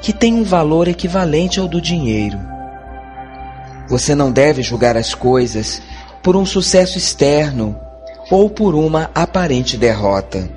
que 0.00 0.12
tem 0.12 0.34
um 0.34 0.44
valor 0.44 0.88
equivalente 0.88 1.58
ao 1.58 1.66
do 1.66 1.80
dinheiro. 1.80 2.38
Você 3.88 4.14
não 4.14 4.30
deve 4.30 4.62
julgar 4.62 4.96
as 4.96 5.14
coisas 5.14 5.80
por 6.22 6.36
um 6.36 6.44
sucesso 6.44 6.98
externo 6.98 7.78
ou 8.30 8.50
por 8.50 8.74
uma 8.74 9.10
aparente 9.14 9.76
derrota. 9.76 10.50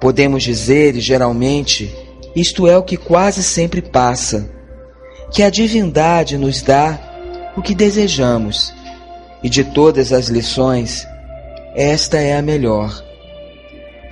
Podemos 0.00 0.42
dizer, 0.42 0.96
e 0.96 1.00
geralmente, 1.00 1.94
isto 2.34 2.66
é 2.66 2.76
o 2.76 2.82
que 2.82 2.96
quase 2.96 3.42
sempre 3.42 3.80
passa, 3.80 4.50
que 5.34 5.42
a 5.42 5.50
divindade 5.50 6.38
nos 6.38 6.62
dá 6.62 6.96
o 7.56 7.60
que 7.60 7.74
desejamos, 7.74 8.72
e 9.42 9.50
de 9.50 9.64
todas 9.64 10.12
as 10.12 10.28
lições, 10.28 11.04
esta 11.74 12.18
é 12.18 12.36
a 12.36 12.40
melhor. 12.40 13.04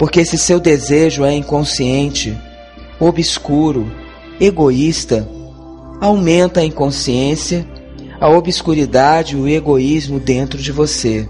Porque 0.00 0.24
se 0.24 0.36
seu 0.36 0.58
desejo 0.58 1.24
é 1.24 1.32
inconsciente, 1.32 2.36
obscuro, 2.98 3.88
egoísta, 4.40 5.28
aumenta 6.00 6.58
a 6.58 6.64
inconsciência, 6.64 7.64
a 8.20 8.28
obscuridade 8.28 9.36
e 9.36 9.40
o 9.40 9.48
egoísmo 9.48 10.18
dentro 10.18 10.60
de 10.60 10.72
você. 10.72 11.28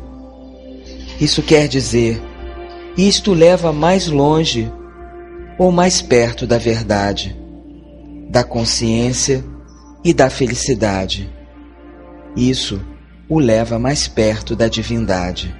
Isso 1.20 1.42
quer 1.42 1.68
dizer, 1.68 2.18
isto 2.96 3.34
leva 3.34 3.74
mais 3.74 4.06
longe 4.06 4.72
ou 5.58 5.70
mais 5.70 6.00
perto 6.00 6.46
da 6.46 6.56
verdade, 6.56 7.36
da 8.30 8.42
consciência 8.42 9.51
e 10.04 10.12
da 10.12 10.28
felicidade. 10.28 11.30
Isso 12.36 12.80
o 13.28 13.38
leva 13.38 13.78
mais 13.78 14.08
perto 14.08 14.56
da 14.56 14.68
divindade. 14.68 15.54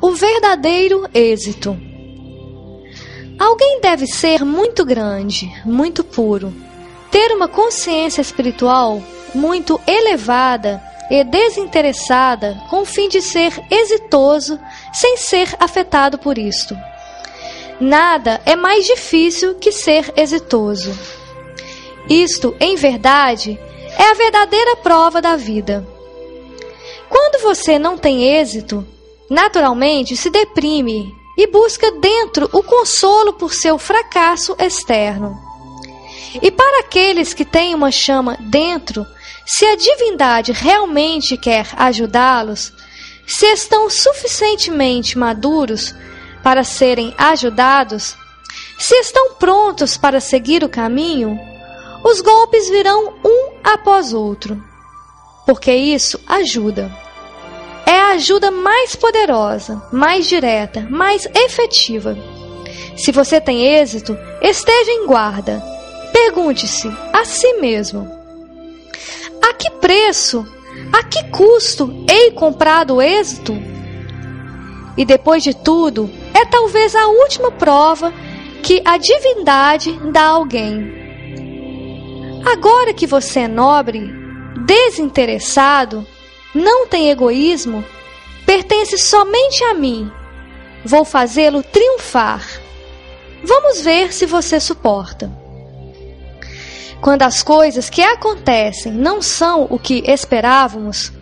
O 0.00 0.12
verdadeiro 0.12 1.08
êxito. 1.12 1.76
Alguém 3.38 3.80
deve 3.80 4.06
ser 4.06 4.44
muito 4.44 4.84
grande, 4.84 5.52
muito 5.64 6.02
puro, 6.02 6.52
ter 7.10 7.32
uma 7.32 7.48
consciência 7.48 8.20
espiritual 8.20 9.02
muito 9.34 9.80
elevada 9.86 10.82
e 11.10 11.24
desinteressada 11.24 12.60
com 12.68 12.82
o 12.82 12.84
fim 12.84 13.08
de 13.08 13.22
ser 13.22 13.52
exitoso 13.70 14.58
sem 14.92 15.16
ser 15.16 15.54
afetado 15.58 16.18
por 16.18 16.36
isto. 16.38 16.76
Nada 17.80 18.40
é 18.44 18.56
mais 18.56 18.84
difícil 18.84 19.54
que 19.54 19.70
ser 19.70 20.12
exitoso. 20.16 20.92
Isto, 22.08 22.56
em 22.58 22.74
verdade, 22.74 23.58
é 23.96 24.10
a 24.10 24.14
verdadeira 24.14 24.76
prova 24.76 25.20
da 25.20 25.36
vida. 25.36 25.86
Quando 27.08 27.40
você 27.42 27.78
não 27.78 27.96
tem 27.96 28.24
êxito, 28.24 28.86
naturalmente 29.30 30.16
se 30.16 30.28
deprime 30.28 31.14
e 31.36 31.46
busca 31.46 31.90
dentro 31.92 32.48
o 32.52 32.62
consolo 32.62 33.34
por 33.34 33.54
seu 33.54 33.78
fracasso 33.78 34.56
externo. 34.58 35.38
E 36.42 36.50
para 36.50 36.80
aqueles 36.80 37.32
que 37.32 37.44
têm 37.44 37.74
uma 37.74 37.90
chama 37.90 38.36
dentro, 38.40 39.06
se 39.50 39.64
a 39.64 39.74
divindade 39.76 40.52
realmente 40.52 41.34
quer 41.38 41.68
ajudá-los, 41.74 42.70
se 43.26 43.46
estão 43.46 43.88
suficientemente 43.88 45.16
maduros 45.16 45.94
para 46.42 46.62
serem 46.62 47.14
ajudados, 47.16 48.14
se 48.78 48.94
estão 48.96 49.36
prontos 49.36 49.96
para 49.96 50.20
seguir 50.20 50.62
o 50.62 50.68
caminho, 50.68 51.40
os 52.04 52.20
golpes 52.20 52.68
virão 52.68 53.14
um 53.24 53.52
após 53.64 54.12
outro, 54.12 54.62
porque 55.46 55.72
isso 55.72 56.20
ajuda. 56.26 56.94
É 57.86 57.98
a 57.98 58.08
ajuda 58.08 58.50
mais 58.50 58.94
poderosa, 58.94 59.82
mais 59.90 60.26
direta, 60.26 60.86
mais 60.90 61.26
efetiva. 61.34 62.18
Se 62.98 63.10
você 63.10 63.40
tem 63.40 63.64
êxito, 63.64 64.14
esteja 64.42 64.90
em 64.90 65.06
guarda. 65.06 65.62
Pergunte-se 66.12 66.88
a 67.14 67.24
si 67.24 67.54
mesmo: 67.54 68.17
a 69.42 69.54
que 69.54 69.70
preço, 69.70 70.46
a 70.92 71.02
que 71.02 71.24
custo 71.30 72.04
hei 72.08 72.30
comprado 72.32 72.96
o 72.96 73.02
êxito? 73.02 73.52
E 74.96 75.04
depois 75.04 75.42
de 75.42 75.54
tudo, 75.54 76.10
é 76.34 76.44
talvez 76.46 76.94
a 76.94 77.06
última 77.06 77.50
prova 77.52 78.12
que 78.62 78.82
a 78.84 78.98
divindade 78.98 79.92
dá 80.12 80.22
a 80.22 80.30
alguém. 80.30 80.98
Agora 82.44 82.92
que 82.92 83.06
você 83.06 83.40
é 83.40 83.48
nobre, 83.48 84.10
desinteressado, 84.66 86.06
não 86.54 86.86
tem 86.86 87.10
egoísmo, 87.10 87.84
pertence 88.44 88.98
somente 88.98 89.62
a 89.64 89.74
mim. 89.74 90.10
Vou 90.84 91.04
fazê-lo 91.04 91.62
triunfar. 91.62 92.44
Vamos 93.44 93.80
ver 93.80 94.12
se 94.12 94.26
você 94.26 94.58
suporta. 94.58 95.47
Quando 97.00 97.22
as 97.22 97.42
coisas 97.42 97.88
que 97.88 98.02
acontecem 98.02 98.92
não 98.92 99.22
são 99.22 99.66
o 99.70 99.78
que 99.78 100.02
esperávamos, 100.06 101.12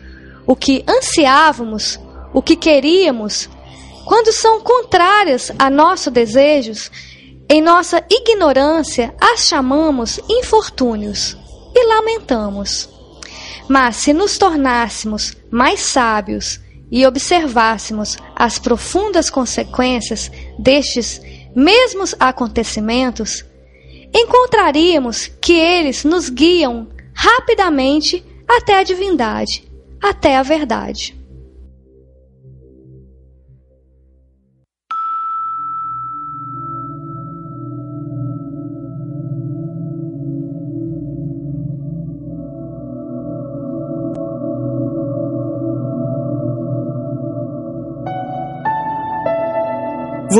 o 0.46 0.56
que 0.56 0.84
ansiávamos, 0.88 2.00
o 2.32 2.40
que 2.40 2.56
queríamos, 2.56 3.48
quando 4.06 4.32
são 4.32 4.60
contrárias 4.60 5.52
a 5.58 5.68
nossos 5.68 6.12
desejos, 6.12 6.90
em 7.48 7.60
nossa 7.60 8.02
ignorância 8.10 9.14
as 9.20 9.40
chamamos 9.40 10.18
infortúnios 10.28 11.36
e 11.74 11.86
lamentamos. 11.86 12.88
Mas 13.68 13.96
se 13.96 14.12
nos 14.12 14.38
tornássemos 14.38 15.36
mais 15.50 15.80
sábios 15.80 16.60
e 16.90 17.04
observássemos 17.04 18.16
as 18.34 18.58
profundas 18.58 19.28
consequências 19.28 20.30
destes 20.58 21.20
mesmos 21.54 22.14
acontecimentos, 22.18 23.44
encontraríamos 24.18 25.30
que 25.40 25.52
eles 25.52 26.02
nos 26.02 26.30
guiam 26.30 26.88
rapidamente 27.12 28.24
até 28.48 28.78
a 28.78 28.82
divindade, 28.82 29.70
até 30.02 30.36
a 30.36 30.42
verdade. 30.42 31.14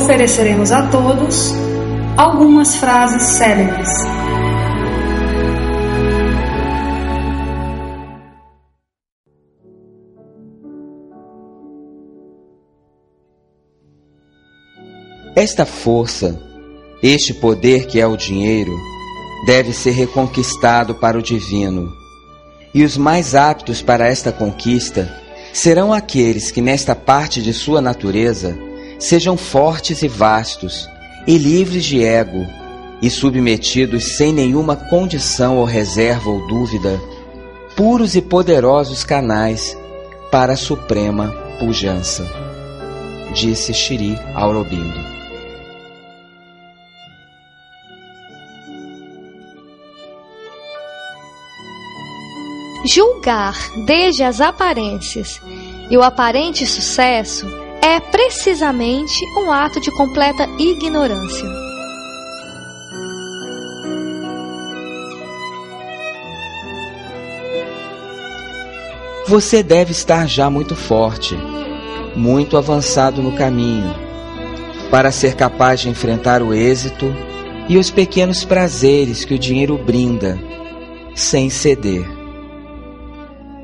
ofereceremos 0.00 0.72
a 0.72 0.86
todos 0.86 1.52
algumas 2.16 2.76
frases 2.76 3.22
célebres. 3.22 3.88
Esta 15.36 15.66
força, 15.66 16.40
este 17.02 17.34
poder 17.34 17.86
que 17.86 18.00
é 18.00 18.06
o 18.06 18.16
dinheiro, 18.16 18.72
deve 19.46 19.72
ser 19.72 19.92
reconquistado 19.92 20.94
para 20.94 21.18
o 21.18 21.22
divino. 21.22 21.92
E 22.72 22.84
os 22.84 22.96
mais 22.96 23.34
aptos 23.34 23.82
para 23.82 24.06
esta 24.06 24.32
conquista 24.32 25.14
serão 25.52 25.92
aqueles 25.92 26.50
que, 26.50 26.62
nesta 26.62 26.94
parte 26.94 27.42
de 27.42 27.52
sua 27.52 27.80
natureza, 27.80 28.69
sejam 29.00 29.36
fortes 29.36 30.02
e 30.02 30.08
vastos, 30.08 30.88
e 31.26 31.36
livres 31.38 31.84
de 31.84 32.04
ego, 32.04 32.46
e 33.02 33.08
submetidos 33.08 34.16
sem 34.16 34.32
nenhuma 34.32 34.76
condição 34.76 35.56
ou 35.56 35.64
reserva 35.64 36.28
ou 36.28 36.46
dúvida, 36.46 37.00
puros 37.74 38.14
e 38.14 38.20
poderosos 38.20 39.02
canais 39.02 39.76
para 40.30 40.52
a 40.52 40.56
suprema 40.56 41.28
pujança, 41.58 42.26
disse 43.32 43.72
Shri 43.72 44.18
Aurobindo. 44.34 45.10
Julgar 52.84 53.56
desde 53.86 54.22
as 54.22 54.40
aparências 54.40 55.40
e 55.90 55.96
o 55.96 56.02
aparente 56.02 56.66
sucesso 56.66 57.59
é 57.82 57.98
precisamente 57.98 59.24
um 59.38 59.50
ato 59.50 59.80
de 59.80 59.90
completa 59.90 60.48
ignorância. 60.58 61.48
Você 69.26 69.62
deve 69.62 69.92
estar 69.92 70.26
já 70.26 70.50
muito 70.50 70.74
forte, 70.74 71.36
muito 72.16 72.56
avançado 72.56 73.22
no 73.22 73.32
caminho, 73.32 73.94
para 74.90 75.12
ser 75.12 75.36
capaz 75.36 75.80
de 75.80 75.88
enfrentar 75.88 76.42
o 76.42 76.52
êxito 76.52 77.14
e 77.68 77.78
os 77.78 77.90
pequenos 77.90 78.44
prazeres 78.44 79.24
que 79.24 79.34
o 79.34 79.38
dinheiro 79.38 79.78
brinda, 79.78 80.36
sem 81.14 81.48
ceder. 81.48 82.04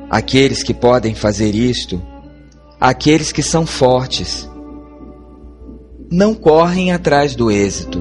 Aqueles 0.09 0.62
que 0.62 0.72
podem 0.72 1.14
fazer 1.16 1.52
isto, 1.55 2.00
aqueles 2.87 3.33
que 3.33 3.42
são 3.42 3.66
fortes, 3.66 4.49
não 6.09 6.37
correm 6.37 6.92
atrás 6.92 7.35
do 7.35 7.51
êxito. 7.51 8.01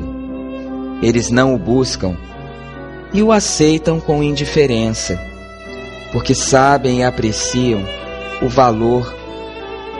Eles 1.01 1.31
não 1.31 1.55
o 1.55 1.57
buscam 1.57 2.15
e 3.11 3.23
o 3.23 3.31
aceitam 3.31 3.99
com 3.99 4.21
indiferença, 4.21 5.19
porque 6.11 6.35
sabem 6.35 6.99
e 6.99 7.03
apreciam 7.03 7.83
o 8.43 8.47
valor 8.47 9.11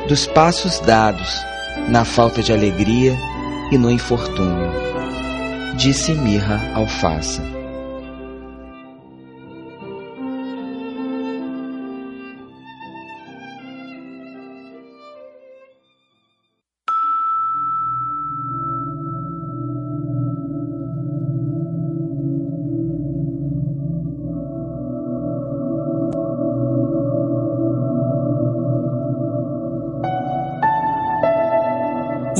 dos 0.07 0.27
passos 0.27 0.79
dados 0.79 1.35
na 1.89 2.05
falta 2.05 2.43
de 2.43 2.53
alegria 2.53 3.17
e 3.71 3.79
no 3.79 3.89
infortúnio, 3.89 4.69
disse 5.75 6.13
Mirra 6.13 6.61
Alfaça. 6.75 7.54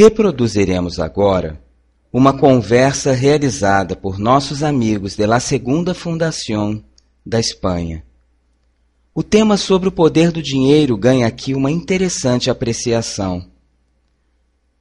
Reproduziremos 0.00 1.00
agora 1.00 1.60
uma 2.12 2.32
conversa 2.32 3.10
realizada 3.10 3.96
por 3.96 4.16
nossos 4.16 4.62
amigos 4.62 5.16
de 5.16 5.26
La 5.26 5.40
Segunda 5.40 5.92
Fundação 5.92 6.84
da 7.26 7.40
Espanha. 7.40 8.06
O 9.12 9.24
tema 9.24 9.56
sobre 9.56 9.88
o 9.88 9.92
poder 9.92 10.30
do 10.30 10.40
dinheiro 10.40 10.96
ganha 10.96 11.26
aqui 11.26 11.52
uma 11.52 11.68
interessante 11.68 12.48
apreciação. 12.48 13.50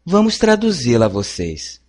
Vamos 0.06 0.38
traduzi-la 0.38 1.08
a 1.08 1.10
vocês. 1.10 1.82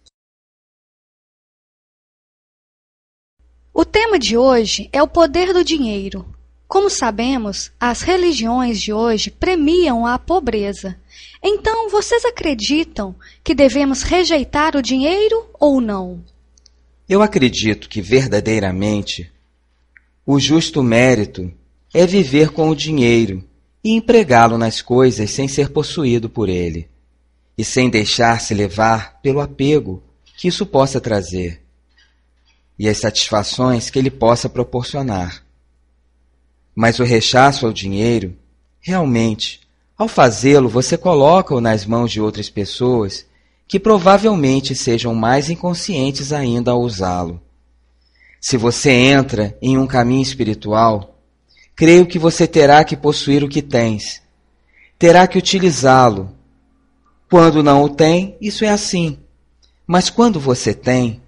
O 3.74 3.84
tema 3.84 4.18
de 4.18 4.38
hoje 4.38 4.88
é 4.90 5.02
o 5.02 5.06
poder 5.06 5.52
do 5.52 5.62
dinheiro. 5.62 6.24
Como 6.68 6.88
sabemos, 6.88 7.72
as 7.80 8.02
religiões 8.02 8.80
de 8.80 8.92
hoje 8.92 9.30
premiam 9.30 10.06
a 10.06 10.18
pobreza 10.18 10.96
então, 11.42 11.88
vocês 11.88 12.24
acreditam 12.24 13.14
que 13.44 13.54
devemos 13.54 14.02
rejeitar 14.02 14.76
o 14.76 14.82
dinheiro 14.82 15.46
ou 15.58 15.80
não? 15.80 16.22
Eu 17.08 17.22
acredito 17.22 17.88
que 17.88 18.02
verdadeiramente 18.02 19.30
o 20.26 20.38
justo 20.38 20.82
mérito 20.82 21.52
é 21.94 22.06
viver 22.06 22.50
com 22.50 22.68
o 22.68 22.76
dinheiro 22.76 23.44
e 23.82 23.92
empregá-lo 23.92 24.58
nas 24.58 24.82
coisas 24.82 25.30
sem 25.30 25.48
ser 25.48 25.70
possuído 25.70 26.28
por 26.28 26.48
ele 26.48 26.88
e 27.56 27.64
sem 27.64 27.88
deixar-se 27.88 28.52
levar 28.52 29.20
pelo 29.22 29.40
apego 29.40 30.02
que 30.36 30.48
isso 30.48 30.66
possa 30.66 31.00
trazer 31.00 31.62
e 32.78 32.88
as 32.88 32.98
satisfações 32.98 33.90
que 33.90 33.98
ele 33.98 34.10
possa 34.10 34.48
proporcionar. 34.48 35.44
Mas 36.80 37.00
o 37.00 37.02
rechaço 37.02 37.66
ao 37.66 37.72
dinheiro 37.72 38.36
realmente 38.80 39.62
ao 39.98 40.06
fazê-lo, 40.06 40.68
você 40.68 40.96
coloca-o 40.96 41.60
nas 41.60 41.84
mãos 41.84 42.12
de 42.12 42.20
outras 42.20 42.48
pessoas 42.48 43.26
que 43.66 43.80
provavelmente 43.80 44.76
sejam 44.76 45.12
mais 45.12 45.50
inconscientes 45.50 46.32
ainda 46.32 46.70
ao 46.70 46.80
usá-lo. 46.80 47.42
Se 48.40 48.56
você 48.56 48.92
entra 48.92 49.58
em 49.60 49.76
um 49.76 49.88
caminho 49.88 50.22
espiritual, 50.22 51.18
creio 51.74 52.06
que 52.06 52.16
você 52.16 52.46
terá 52.46 52.84
que 52.84 52.96
possuir 52.96 53.42
o 53.42 53.48
que 53.48 53.60
tens. 53.60 54.22
Terá 54.96 55.26
que 55.26 55.36
utilizá-lo. 55.36 56.30
Quando 57.28 57.60
não 57.60 57.82
o 57.82 57.88
tem, 57.88 58.36
isso 58.40 58.64
é 58.64 58.68
assim. 58.68 59.18
Mas 59.84 60.10
quando 60.10 60.38
você 60.38 60.72
tem, 60.72 61.20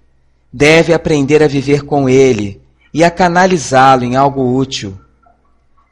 deve 0.51 0.93
aprender 0.93 1.43
a 1.43 1.47
viver 1.47 1.83
com 1.83 2.07
ele 2.07 2.61
e 2.93 3.03
a 3.03 3.11
canalizá-lo 3.11 4.05
em 4.05 4.15
algo 4.15 4.57
útil. 4.57 4.97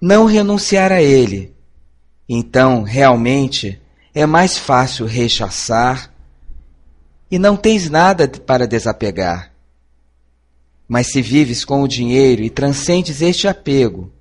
Não 0.02 0.26
renunciar 0.26 0.92
a 0.92 1.02
ele, 1.02 1.54
então, 2.28 2.84
realmente, 2.84 3.82
é 4.14 4.26
mais 4.26 4.58
fácil 4.58 5.06
rechaçar 5.06 6.14
e 7.30 7.38
não 7.38 7.58
tens 7.58 7.90
nada 7.90 8.28
para 8.28 8.68
desapegar. 8.68 9.52
Mas 10.88 11.08
se 11.08 11.22
vives 11.22 11.66
com 11.66 11.82
o 11.84 11.88
dinheiro 11.88 12.42
e 12.42 12.50
transcendes 12.50 13.22
este 13.22 13.48
apego, 13.48 14.12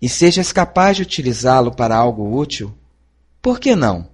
e 0.00 0.08
sejas 0.08 0.52
capaz 0.52 0.96
de 0.96 1.02
utilizá-lo 1.02 1.74
para 1.74 1.96
algo 1.96 2.36
útil, 2.36 2.74
por 3.40 3.58
que 3.58 3.74
não? 3.74 4.08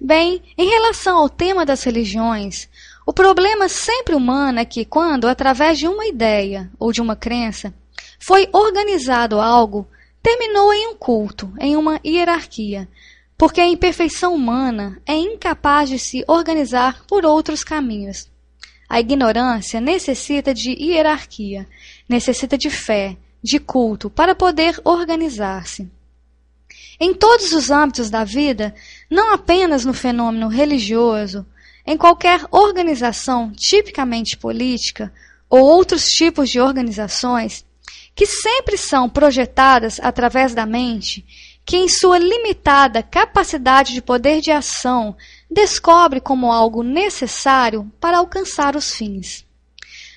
Bem, 0.00 0.42
em 0.56 0.68
relação 0.68 1.16
ao 1.18 1.28
tema 1.28 1.64
das 1.64 1.82
religiões, 1.82 2.68
o 3.06 3.12
problema 3.12 3.68
sempre 3.68 4.14
humano 4.14 4.58
é 4.58 4.64
que, 4.64 4.84
quando, 4.84 5.28
através 5.28 5.78
de 5.78 5.86
uma 5.86 6.06
ideia 6.06 6.70
ou 6.78 6.90
de 6.90 7.02
uma 7.02 7.14
crença, 7.14 7.74
foi 8.18 8.48
organizado 8.52 9.40
algo, 9.40 9.86
terminou 10.22 10.72
em 10.72 10.88
um 10.88 10.96
culto, 10.96 11.52
em 11.60 11.76
uma 11.76 12.00
hierarquia, 12.04 12.88
porque 13.36 13.60
a 13.60 13.66
imperfeição 13.66 14.34
humana 14.34 14.98
é 15.04 15.14
incapaz 15.14 15.90
de 15.90 15.98
se 15.98 16.24
organizar 16.26 17.04
por 17.06 17.26
outros 17.26 17.62
caminhos. 17.62 18.30
A 18.88 19.00
ignorância 19.00 19.80
necessita 19.80 20.54
de 20.54 20.70
hierarquia, 20.70 21.66
necessita 22.08 22.56
de 22.56 22.70
fé, 22.70 23.16
de 23.42 23.58
culto, 23.58 24.08
para 24.08 24.34
poder 24.34 24.80
organizar-se. 24.82 25.90
Em 26.98 27.12
todos 27.12 27.52
os 27.52 27.70
âmbitos 27.70 28.08
da 28.08 28.24
vida, 28.24 28.74
não 29.10 29.34
apenas 29.34 29.84
no 29.84 29.92
fenômeno 29.92 30.48
religioso, 30.48 31.44
em 31.86 31.96
qualquer 31.96 32.46
organização 32.50 33.52
tipicamente 33.52 34.36
política 34.36 35.12
ou 35.50 35.60
outros 35.60 36.06
tipos 36.06 36.48
de 36.48 36.60
organizações, 36.60 37.64
que 38.14 38.26
sempre 38.26 38.78
são 38.78 39.08
projetadas 39.08 40.00
através 40.00 40.54
da 40.54 40.64
mente, 40.64 41.24
que 41.64 41.76
em 41.76 41.88
sua 41.88 42.18
limitada 42.18 43.02
capacidade 43.02 43.92
de 43.92 44.00
poder 44.00 44.40
de 44.40 44.50
ação 44.50 45.16
descobre 45.50 46.20
como 46.20 46.52
algo 46.52 46.82
necessário 46.82 47.90
para 48.00 48.18
alcançar 48.18 48.76
os 48.76 48.94
fins. 48.94 49.44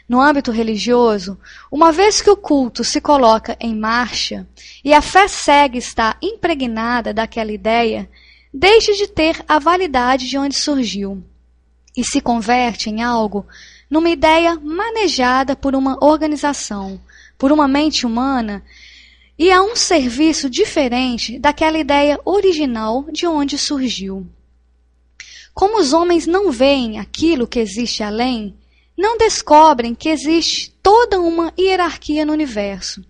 No 0.07 0.21
âmbito 0.21 0.51
religioso, 0.51 1.37
uma 1.69 1.91
vez 1.91 2.21
que 2.21 2.29
o 2.29 2.37
culto 2.37 2.83
se 2.83 3.01
coloca 3.01 3.57
em 3.59 3.75
marcha 3.75 4.47
e 4.83 4.93
a 4.93 5.01
fé 5.01 5.27
segue 5.27 5.77
está 5.77 6.15
impregnada 6.21 7.13
daquela 7.13 7.51
ideia, 7.51 8.09
deixa 8.53 8.93
de 8.93 9.07
ter 9.07 9.43
a 9.47 9.59
validade 9.59 10.29
de 10.29 10.37
onde 10.37 10.55
surgiu 10.55 11.23
e 11.97 12.03
se 12.03 12.21
converte 12.21 12.91
em 12.91 13.01
algo 13.01 13.43
numa 13.89 14.09
ideia 14.09 14.55
manejada 14.55 15.55
por 15.55 15.75
uma 15.75 15.97
organização, 15.99 17.01
por 17.37 17.51
uma 17.51 17.67
mente 17.67 18.05
humana 18.05 18.63
e 19.37 19.51
a 19.51 19.63
um 19.63 19.75
serviço 19.75 20.47
diferente 20.49 21.39
daquela 21.39 21.79
ideia 21.79 22.19
original 22.23 23.05
de 23.11 23.25
onde 23.25 23.57
surgiu. 23.57 24.27
Como 25.53 25.79
os 25.79 25.91
homens 25.91 26.27
não 26.27 26.51
veem 26.51 26.99
aquilo 26.99 27.47
que 27.47 27.59
existe 27.59 28.03
além, 28.03 28.55
não 28.95 29.17
descobrem 29.17 29.95
que 29.95 30.09
existe 30.09 30.71
toda 30.83 31.19
uma 31.19 31.51
hierarquia 31.57 32.25
no 32.25 32.33
universo, 32.33 33.03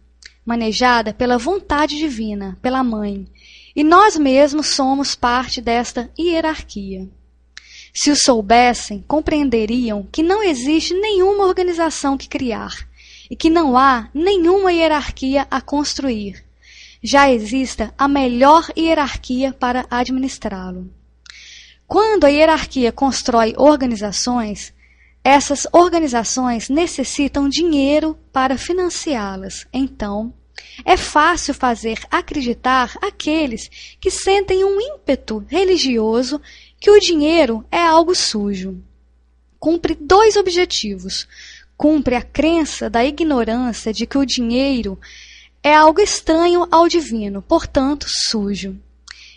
manejada 0.45 1.13
pela 1.13 1.37
vontade 1.37 1.97
divina, 1.97 2.57
pela 2.61 2.83
Mãe, 2.83 3.27
e 3.75 3.83
nós 3.83 4.17
mesmos 4.17 4.67
somos 4.67 5.13
parte 5.13 5.61
desta 5.61 6.09
hierarquia. 6.17 7.09
Se 7.93 8.11
o 8.11 8.15
soubessem, 8.15 9.03
compreenderiam 9.07 10.07
que 10.11 10.21
não 10.21 10.43
existe 10.43 10.93
nenhuma 10.93 11.45
organização 11.45 12.17
que 12.17 12.27
criar, 12.27 12.87
e 13.29 13.35
que 13.35 13.49
não 13.49 13.77
há 13.77 14.09
nenhuma 14.13 14.71
hierarquia 14.71 15.45
a 15.49 15.61
construir. 15.61 16.43
Já 17.03 17.31
exista 17.31 17.93
a 17.97 18.07
melhor 18.07 18.67
hierarquia 18.77 19.53
para 19.53 19.85
administrá-lo. 19.89 20.89
Quando 21.85 22.25
a 22.25 22.29
hierarquia 22.29 22.91
constrói 22.91 23.53
organizações, 23.57 24.73
essas 25.23 25.67
organizações 25.71 26.69
necessitam 26.69 27.47
dinheiro 27.47 28.17
para 28.31 28.57
financiá-las. 28.57 29.67
Então, 29.71 30.33
é 30.83 30.97
fácil 30.97 31.53
fazer 31.53 31.99
acreditar 32.09 32.97
aqueles 33.01 33.69
que 33.99 34.09
sentem 34.09 34.63
um 34.63 34.79
ímpeto 34.81 35.45
religioso 35.47 36.41
que 36.79 36.91
o 36.91 36.99
dinheiro 36.99 37.65
é 37.71 37.81
algo 37.81 38.13
sujo. 38.13 38.77
Cumpre 39.59 39.95
dois 39.99 40.35
objetivos: 40.35 41.27
cumpre 41.75 42.15
a 42.15 42.21
crença 42.21 42.89
da 42.89 43.05
ignorância 43.05 43.93
de 43.93 44.05
que 44.05 44.17
o 44.17 44.25
dinheiro 44.25 44.99
é 45.63 45.73
algo 45.73 45.99
estranho 45.99 46.67
ao 46.71 46.87
divino, 46.87 47.41
portanto, 47.41 48.05
sujo. 48.07 48.77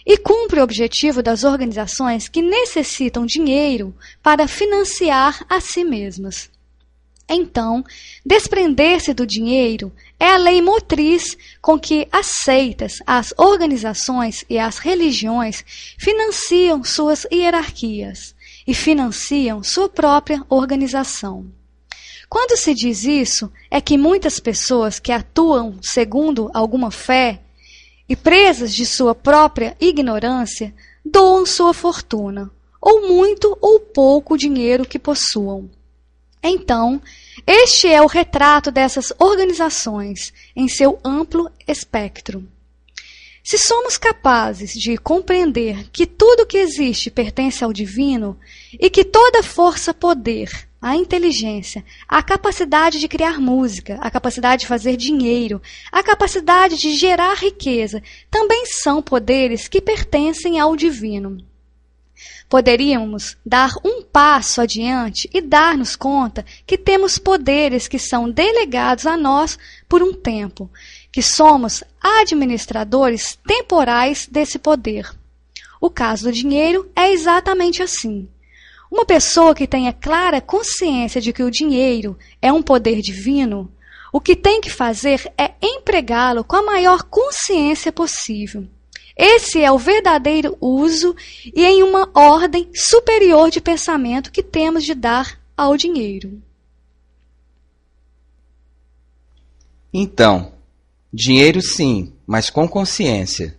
E 0.04 0.16
cumpre 0.16 0.60
o 0.60 0.62
objetivo 0.62 1.22
das 1.22 1.44
organizações 1.44 2.28
que 2.28 2.42
necessitam 2.42 3.26
dinheiro 3.26 3.94
para 4.22 4.48
financiar 4.48 5.44
a 5.48 5.60
si 5.60 5.84
mesmas. 5.84 6.49
Então, 7.32 7.84
desprender-se 8.26 9.14
do 9.14 9.24
dinheiro 9.24 9.92
é 10.18 10.26
a 10.26 10.36
lei 10.36 10.60
motriz 10.60 11.38
com 11.62 11.78
que 11.78 12.08
as 12.10 12.26
seitas, 12.26 12.98
as 13.06 13.32
organizações 13.38 14.44
e 14.50 14.58
as 14.58 14.78
religiões 14.78 15.64
financiam 15.96 16.82
suas 16.82 17.24
hierarquias 17.32 18.34
e 18.66 18.74
financiam 18.74 19.62
sua 19.62 19.88
própria 19.88 20.44
organização. 20.48 21.46
Quando 22.28 22.56
se 22.56 22.74
diz 22.74 23.04
isso, 23.04 23.50
é 23.70 23.80
que 23.80 23.96
muitas 23.96 24.40
pessoas 24.40 24.98
que 24.98 25.12
atuam 25.12 25.78
segundo 25.80 26.50
alguma 26.52 26.90
fé 26.90 27.40
e 28.08 28.16
presas 28.16 28.74
de 28.74 28.84
sua 28.84 29.14
própria 29.14 29.76
ignorância 29.80 30.74
doam 31.04 31.46
sua 31.46 31.72
fortuna, 31.72 32.50
ou 32.80 33.06
muito 33.08 33.56
ou 33.60 33.78
pouco 33.78 34.36
dinheiro 34.36 34.84
que 34.84 34.98
possuam. 34.98 35.70
Então, 36.42 37.00
este 37.46 37.88
é 37.88 38.00
o 38.00 38.06
retrato 38.06 38.70
dessas 38.70 39.12
organizações 39.18 40.32
em 40.56 40.68
seu 40.68 40.98
amplo 41.04 41.50
espectro. 41.66 42.46
Se 43.42 43.58
somos 43.58 43.96
capazes 43.96 44.72
de 44.72 44.96
compreender 44.96 45.88
que 45.90 46.06
tudo 46.06 46.46
que 46.46 46.58
existe 46.58 47.10
pertence 47.10 47.64
ao 47.64 47.72
divino 47.72 48.38
e 48.78 48.88
que 48.90 49.04
toda 49.04 49.42
força, 49.42 49.92
poder, 49.92 50.68
a 50.80 50.96
inteligência, 50.96 51.84
a 52.08 52.22
capacidade 52.22 52.98
de 52.98 53.08
criar 53.08 53.38
música, 53.40 53.98
a 54.00 54.10
capacidade 54.10 54.62
de 54.62 54.66
fazer 54.66 54.96
dinheiro, 54.96 55.60
a 55.90 56.02
capacidade 56.02 56.76
de 56.76 56.94
gerar 56.94 57.34
riqueza, 57.34 58.02
também 58.30 58.64
são 58.66 59.02
poderes 59.02 59.68
que 59.68 59.80
pertencem 59.80 60.58
ao 60.58 60.76
divino. 60.76 61.44
Poderíamos 62.50 63.36
dar 63.46 63.72
um 63.84 64.02
passo 64.02 64.60
adiante 64.60 65.30
e 65.32 65.40
dar-nos 65.40 65.94
conta 65.94 66.44
que 66.66 66.76
temos 66.76 67.16
poderes 67.16 67.86
que 67.86 67.96
são 67.96 68.28
delegados 68.28 69.06
a 69.06 69.16
nós 69.16 69.56
por 69.88 70.02
um 70.02 70.12
tempo, 70.12 70.68
que 71.12 71.22
somos 71.22 71.84
administradores 72.02 73.38
temporais 73.46 74.26
desse 74.28 74.58
poder. 74.58 75.08
O 75.80 75.88
caso 75.88 76.24
do 76.24 76.32
dinheiro 76.32 76.90
é 76.96 77.12
exatamente 77.12 77.84
assim. 77.84 78.28
Uma 78.90 79.06
pessoa 79.06 79.54
que 79.54 79.68
tenha 79.68 79.92
clara 79.92 80.40
consciência 80.40 81.20
de 81.20 81.32
que 81.32 81.44
o 81.44 81.52
dinheiro 81.52 82.18
é 82.42 82.52
um 82.52 82.62
poder 82.62 83.00
divino, 83.00 83.72
o 84.12 84.20
que 84.20 84.34
tem 84.34 84.60
que 84.60 84.70
fazer 84.70 85.32
é 85.38 85.52
empregá-lo 85.62 86.42
com 86.42 86.56
a 86.56 86.64
maior 86.64 87.04
consciência 87.04 87.92
possível. 87.92 88.66
Esse 89.16 89.62
é 89.62 89.70
o 89.70 89.78
verdadeiro 89.78 90.56
uso 90.60 91.14
e 91.44 91.64
em 91.64 91.82
uma 91.82 92.10
ordem 92.14 92.70
superior 92.74 93.50
de 93.50 93.60
pensamento 93.60 94.32
que 94.32 94.42
temos 94.42 94.84
de 94.84 94.94
dar 94.94 95.38
ao 95.56 95.76
dinheiro. 95.76 96.42
Então, 99.92 100.54
dinheiro 101.12 101.60
sim, 101.60 102.12
mas 102.26 102.48
com 102.48 102.68
consciência. 102.68 103.58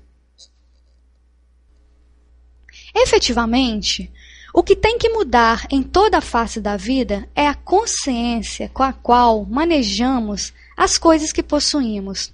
Efetivamente, 2.96 4.12
o 4.54 4.64
que 4.64 4.76
tem 4.76 4.98
que 4.98 5.10
mudar 5.10 5.66
em 5.70 5.82
toda 5.82 6.18
a 6.18 6.22
face 6.22 6.60
da 6.60 6.76
vida 6.76 7.28
é 7.36 7.48
a 7.48 7.54
consciência 7.54 8.70
com 8.74 8.84
a 8.84 8.92
qual 8.92 9.46
manejamos 9.46 10.54
as 10.76 10.98
coisas 10.98 11.32
que 11.32 11.44
possuímos. 11.44 12.34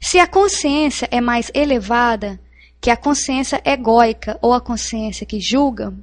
Se 0.00 0.18
a 0.18 0.26
consciência 0.26 1.06
é 1.10 1.20
mais 1.20 1.50
elevada 1.54 2.40
que 2.80 2.90
a 2.90 2.96
consciência 2.96 3.60
egóica 3.64 4.38
ou 4.40 4.54
a 4.54 4.60
consciência 4.60 5.26
que 5.26 5.38
julga, 5.38 5.94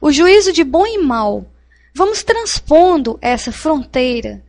o 0.00 0.12
juízo 0.12 0.52
de 0.52 0.62
bom 0.62 0.86
e 0.86 0.98
mal, 0.98 1.46
vamos 1.94 2.22
transpondo 2.22 3.18
essa 3.22 3.50
fronteira. 3.50 4.44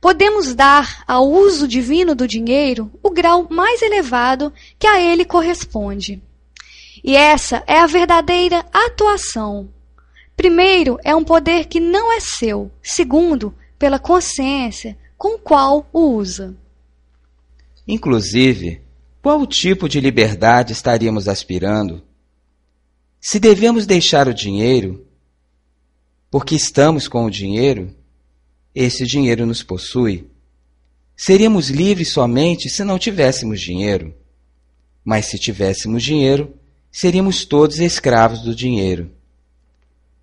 Podemos 0.00 0.54
dar 0.54 1.04
ao 1.06 1.30
uso 1.30 1.68
divino 1.68 2.14
do 2.16 2.26
dinheiro 2.26 2.90
o 3.00 3.10
grau 3.10 3.46
mais 3.48 3.80
elevado 3.80 4.52
que 4.76 4.88
a 4.88 5.00
ele 5.00 5.24
corresponde. 5.24 6.20
E 7.04 7.14
essa 7.14 7.62
é 7.66 7.78
a 7.78 7.86
verdadeira 7.86 8.66
atuação. 8.72 9.68
Primeiro, 10.36 10.98
é 11.04 11.14
um 11.14 11.22
poder 11.22 11.66
que 11.66 11.78
não 11.78 12.12
é 12.12 12.18
seu. 12.18 12.70
Segundo, 12.82 13.54
pela 13.78 14.00
consciência 14.00 14.98
com 15.16 15.38
qual 15.38 15.88
o 15.92 16.16
usa. 16.16 16.56
Inclusive, 17.86 18.80
qual 19.20 19.46
tipo 19.46 19.88
de 19.88 20.00
liberdade 20.00 20.72
estaríamos 20.72 21.28
aspirando? 21.28 22.02
Se 23.20 23.38
devemos 23.38 23.86
deixar 23.86 24.28
o 24.28 24.34
dinheiro, 24.34 25.06
porque 26.30 26.54
estamos 26.54 27.06
com 27.06 27.24
o 27.24 27.30
dinheiro, 27.30 27.94
esse 28.74 29.06
dinheiro 29.06 29.46
nos 29.46 29.62
possui. 29.62 30.26
Seríamos 31.14 31.68
livres 31.68 32.08
somente 32.08 32.68
se 32.68 32.82
não 32.82 32.98
tivéssemos 32.98 33.60
dinheiro. 33.60 34.14
Mas 35.04 35.26
se 35.26 35.38
tivéssemos 35.38 36.02
dinheiro, 36.02 36.54
seríamos 36.90 37.44
todos 37.44 37.78
escravos 37.78 38.40
do 38.42 38.54
dinheiro. 38.54 39.10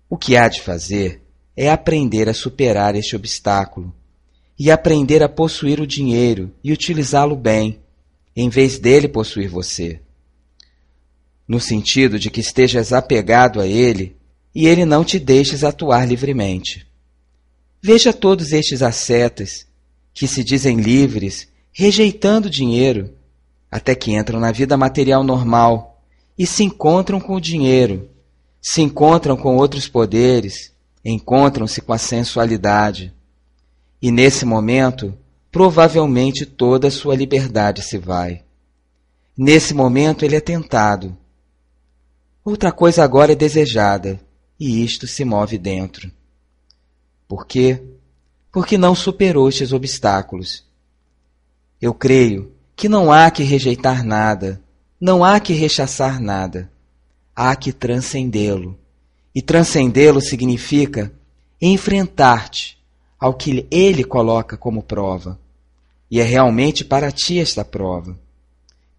O 0.08 0.16
que 0.16 0.36
há 0.36 0.48
de 0.48 0.60
fazer 0.60 1.22
é 1.56 1.70
aprender 1.70 2.28
a 2.28 2.34
superar 2.34 2.96
este 2.96 3.14
obstáculo 3.14 3.94
e 4.60 4.70
aprender 4.70 5.22
a 5.22 5.28
possuir 5.28 5.80
o 5.80 5.86
dinheiro 5.86 6.52
e 6.62 6.70
utilizá-lo 6.70 7.34
bem, 7.34 7.80
em 8.36 8.50
vez 8.50 8.78
dele 8.78 9.08
possuir 9.08 9.48
você. 9.48 10.02
No 11.48 11.58
sentido 11.58 12.18
de 12.18 12.28
que 12.30 12.40
estejas 12.40 12.92
apegado 12.92 13.58
a 13.58 13.66
ele 13.66 14.18
e 14.54 14.66
ele 14.66 14.84
não 14.84 15.02
te 15.02 15.18
deixes 15.18 15.64
atuar 15.64 16.06
livremente. 16.06 16.86
Veja 17.80 18.12
todos 18.12 18.52
estes 18.52 18.82
ascetas 18.82 19.66
que 20.12 20.28
se 20.28 20.44
dizem 20.44 20.76
livres, 20.78 21.48
rejeitando 21.72 22.48
o 22.48 22.50
dinheiro, 22.50 23.14
até 23.70 23.94
que 23.94 24.12
entram 24.12 24.38
na 24.38 24.52
vida 24.52 24.76
material 24.76 25.24
normal 25.24 26.04
e 26.38 26.46
se 26.46 26.64
encontram 26.64 27.18
com 27.18 27.34
o 27.34 27.40
dinheiro, 27.40 28.10
se 28.60 28.82
encontram 28.82 29.38
com 29.38 29.56
outros 29.56 29.88
poderes, 29.88 30.70
encontram-se 31.02 31.80
com 31.80 31.94
a 31.94 31.98
sensualidade. 31.98 33.14
E 34.00 34.10
nesse 34.10 34.44
momento, 34.44 35.16
provavelmente 35.50 36.46
toda 36.46 36.88
a 36.88 36.90
sua 36.90 37.14
liberdade 37.14 37.82
se 37.82 37.98
vai. 37.98 38.42
Nesse 39.36 39.74
momento 39.74 40.24
ele 40.24 40.36
é 40.36 40.40
tentado. 40.40 41.16
Outra 42.44 42.72
coisa 42.72 43.04
agora 43.04 43.32
é 43.32 43.36
desejada, 43.36 44.20
e 44.58 44.82
isto 44.82 45.06
se 45.06 45.24
move 45.24 45.58
dentro. 45.58 46.10
Por 47.28 47.46
quê? 47.46 47.82
Porque 48.50 48.76
não 48.76 48.94
superou 48.94 49.48
estes 49.48 49.72
obstáculos. 49.72 50.66
Eu 51.80 51.94
creio 51.94 52.52
que 52.74 52.88
não 52.88 53.12
há 53.12 53.30
que 53.30 53.42
rejeitar 53.42 54.04
nada, 54.04 54.60
não 55.00 55.22
há 55.22 55.38
que 55.38 55.52
rechaçar 55.52 56.20
nada, 56.20 56.70
há 57.36 57.54
que 57.54 57.72
transcendê-lo. 57.72 58.78
E 59.34 59.40
transcendê-lo 59.40 60.20
significa 60.20 61.12
enfrentar-te 61.60 62.79
ao 63.20 63.34
que 63.34 63.66
ele 63.70 64.02
coloca 64.02 64.56
como 64.56 64.82
prova. 64.82 65.38
E 66.10 66.18
é 66.18 66.24
realmente 66.24 66.84
para 66.84 67.12
ti 67.12 67.38
esta 67.38 67.64
prova. 67.64 68.18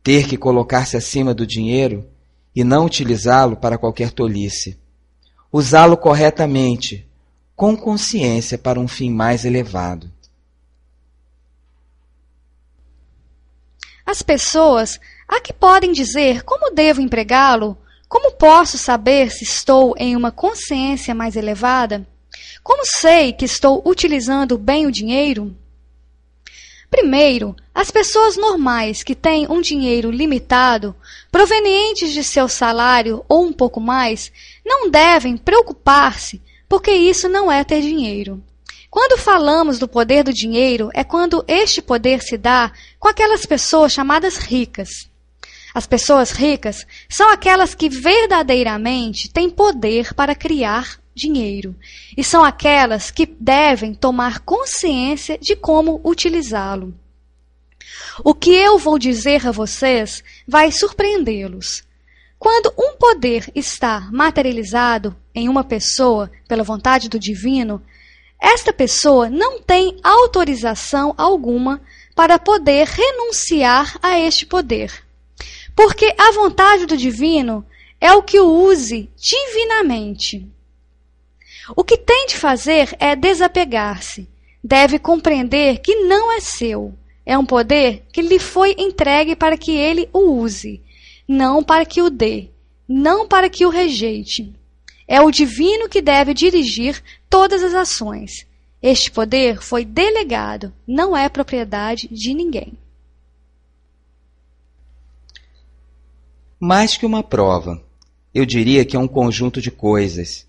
Ter 0.03 0.27
que 0.27 0.37
colocar-se 0.37 0.95
acima 0.95 1.33
do 1.33 1.45
dinheiro 1.45 2.07
e 2.55 2.63
não 2.63 2.85
utilizá-lo 2.85 3.57
para 3.57 3.77
qualquer 3.77 4.11
tolice. 4.11 4.79
Usá-lo 5.51 5.97
corretamente, 5.97 7.05
com 7.55 7.75
consciência 7.75 8.57
para 8.57 8.79
um 8.79 8.87
fim 8.87 9.09
mais 9.09 9.43
elevado. 9.43 10.09
As 14.05 14.21
pessoas 14.21 14.99
Há 15.31 15.39
que 15.39 15.53
podem 15.53 15.93
dizer 15.93 16.43
como 16.43 16.75
devo 16.75 16.99
empregá-lo? 16.99 17.77
Como 18.09 18.33
posso 18.33 18.77
saber 18.77 19.31
se 19.31 19.45
estou 19.45 19.95
em 19.97 20.13
uma 20.13 20.29
consciência 20.29 21.15
mais 21.15 21.37
elevada? 21.37 22.05
Como 22.63 22.85
sei 22.85 23.33
que 23.33 23.45
estou 23.45 23.81
utilizando 23.85 24.55
bem 24.55 24.85
o 24.85 24.91
dinheiro? 24.91 25.55
Primeiro, 26.91 27.55
as 27.73 27.89
pessoas 27.89 28.37
normais 28.37 29.01
que 29.01 29.15
têm 29.15 29.47
um 29.49 29.61
dinheiro 29.61 30.11
limitado, 30.11 30.95
provenientes 31.31 32.13
de 32.13 32.23
seu 32.23 32.47
salário 32.47 33.25
ou 33.27 33.45
um 33.45 33.53
pouco 33.53 33.79
mais, 33.79 34.31
não 34.63 34.91
devem 34.91 35.37
preocupar-se, 35.37 36.39
porque 36.69 36.91
isso 36.91 37.27
não 37.27 37.51
é 37.51 37.63
ter 37.63 37.81
dinheiro. 37.81 38.43
Quando 38.91 39.17
falamos 39.17 39.79
do 39.79 39.87
poder 39.87 40.23
do 40.23 40.33
dinheiro, 40.33 40.91
é 40.93 41.03
quando 41.03 41.43
este 41.47 41.81
poder 41.81 42.21
se 42.21 42.37
dá 42.37 42.71
com 42.99 43.07
aquelas 43.07 43.43
pessoas 43.45 43.91
chamadas 43.91 44.37
ricas. 44.37 45.09
As 45.73 45.87
pessoas 45.87 46.31
ricas 46.31 46.85
são 47.09 47.31
aquelas 47.31 47.73
que 47.73 47.89
verdadeiramente 47.89 49.31
têm 49.31 49.49
poder 49.49 50.13
para 50.13 50.35
criar 50.35 51.00
dinheiro 51.13 51.75
e 52.15 52.23
são 52.23 52.43
aquelas 52.43 53.11
que 53.11 53.25
devem 53.25 53.93
tomar 53.93 54.39
consciência 54.39 55.37
de 55.37 55.55
como 55.55 56.01
utilizá-lo. 56.03 56.93
O 58.23 58.33
que 58.33 58.51
eu 58.51 58.77
vou 58.77 58.99
dizer 58.99 59.47
a 59.47 59.51
vocês 59.51 60.23
vai 60.47 60.71
surpreendê-los. 60.71 61.83
Quando 62.37 62.73
um 62.77 62.95
poder 62.97 63.51
está 63.55 64.09
materializado 64.11 65.15
em 65.33 65.47
uma 65.47 65.63
pessoa 65.63 66.31
pela 66.47 66.63
vontade 66.63 67.07
do 67.07 67.19
divino, 67.19 67.81
esta 68.39 68.73
pessoa 68.73 69.29
não 69.29 69.61
tem 69.61 69.97
autorização 70.03 71.13
alguma 71.17 71.79
para 72.15 72.39
poder 72.39 72.87
renunciar 72.87 73.97
a 74.01 74.19
este 74.19 74.45
poder. 74.45 74.91
Porque 75.75 76.13
a 76.17 76.31
vontade 76.31 76.85
do 76.85 76.97
divino 76.97 77.65
é 77.99 78.11
o 78.13 78.23
que 78.23 78.39
o 78.39 78.47
use 78.47 79.09
divinamente. 79.15 80.47
O 81.75 81.83
que 81.83 81.97
tem 81.97 82.27
de 82.27 82.37
fazer 82.37 82.95
é 82.99 83.15
desapegar-se. 83.15 84.27
Deve 84.63 84.99
compreender 84.99 85.79
que 85.79 85.95
não 86.03 86.31
é 86.31 86.39
seu. 86.39 86.93
É 87.25 87.37
um 87.37 87.45
poder 87.45 88.03
que 88.11 88.21
lhe 88.21 88.39
foi 88.39 88.75
entregue 88.77 89.35
para 89.35 89.57
que 89.57 89.71
ele 89.71 90.09
o 90.11 90.19
use, 90.19 90.81
não 91.27 91.63
para 91.63 91.85
que 91.85 92.01
o 92.01 92.09
dê, 92.09 92.49
não 92.87 93.27
para 93.27 93.49
que 93.49 93.65
o 93.65 93.69
rejeite. 93.69 94.53
É 95.07 95.21
o 95.21 95.31
divino 95.31 95.87
que 95.87 96.01
deve 96.01 96.33
dirigir 96.33 97.01
todas 97.29 97.63
as 97.63 97.73
ações. 97.73 98.45
Este 98.81 99.11
poder 99.11 99.61
foi 99.61 99.85
delegado, 99.85 100.73
não 100.87 101.15
é 101.15 101.29
propriedade 101.29 102.07
de 102.09 102.33
ninguém. 102.33 102.73
Mais 106.59 106.97
que 106.97 107.05
uma 107.05 107.23
prova, 107.23 107.83
eu 108.33 108.45
diria 108.45 108.85
que 108.85 108.95
é 108.95 108.99
um 108.99 109.07
conjunto 109.07 109.61
de 109.61 109.69
coisas. 109.69 110.47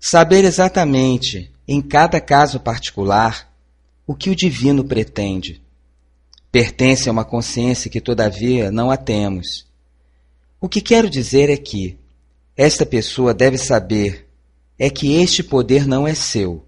Saber 0.00 0.44
exatamente 0.44 1.50
em 1.66 1.82
cada 1.82 2.20
caso 2.20 2.60
particular, 2.60 3.52
o 4.06 4.14
que 4.14 4.30
o 4.30 4.36
divino 4.36 4.84
pretende. 4.84 5.60
Pertence 6.50 7.08
a 7.08 7.12
uma 7.12 7.24
consciência 7.24 7.90
que, 7.90 8.00
todavia, 8.00 8.70
não 8.70 8.90
a 8.90 8.96
temos. 8.96 9.66
O 10.60 10.68
que 10.68 10.80
quero 10.80 11.10
dizer 11.10 11.50
é 11.50 11.56
que 11.56 11.98
esta 12.56 12.86
pessoa 12.86 13.34
deve 13.34 13.58
saber 13.58 14.26
é 14.78 14.88
que 14.88 15.16
este 15.16 15.42
poder 15.42 15.86
não 15.86 16.06
é 16.06 16.14
seu, 16.14 16.64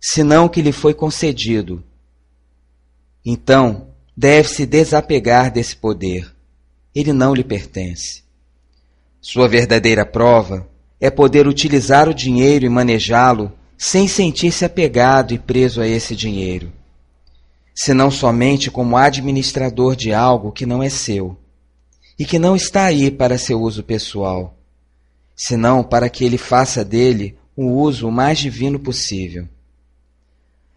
senão 0.00 0.48
que 0.48 0.60
lhe 0.60 0.72
foi 0.72 0.92
concedido. 0.92 1.82
Então, 3.24 3.88
deve 4.16 4.48
se 4.48 4.66
desapegar 4.66 5.50
desse 5.50 5.76
poder. 5.76 6.34
Ele 6.94 7.12
não 7.12 7.34
lhe 7.34 7.44
pertence. 7.44 8.24
Sua 9.20 9.48
verdadeira 9.48 10.04
prova 10.04 10.68
é 11.00 11.10
poder 11.10 11.46
utilizar 11.46 12.08
o 12.08 12.14
dinheiro 12.14 12.64
e 12.64 12.68
manejá-lo 12.68 13.52
sem 13.76 14.08
sentir-se 14.08 14.64
apegado 14.64 15.32
e 15.32 15.38
preso 15.38 15.80
a 15.80 15.86
esse 15.86 16.16
dinheiro, 16.16 16.72
senão 17.74 18.10
somente 18.10 18.70
como 18.70 18.96
administrador 18.96 19.94
de 19.94 20.12
algo 20.12 20.50
que 20.50 20.66
não 20.66 20.82
é 20.82 20.88
seu 20.88 21.36
e 22.18 22.24
que 22.24 22.38
não 22.38 22.56
está 22.56 22.84
aí 22.84 23.10
para 23.10 23.38
seu 23.38 23.60
uso 23.62 23.84
pessoal, 23.84 24.56
senão 25.36 25.84
para 25.84 26.08
que 26.08 26.24
ele 26.24 26.36
faça 26.36 26.84
dele 26.84 27.36
o 27.56 27.66
uso 27.66 28.08
o 28.08 28.12
mais 28.12 28.38
divino 28.38 28.78
possível. 28.78 29.48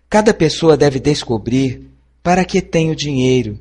Cada 0.08 0.34
pessoa 0.34 0.78
deve 0.78 1.00
descobrir 1.00 1.90
para 2.22 2.46
que 2.46 2.62
tem 2.62 2.92
o 2.92 2.96
dinheiro 2.96 3.60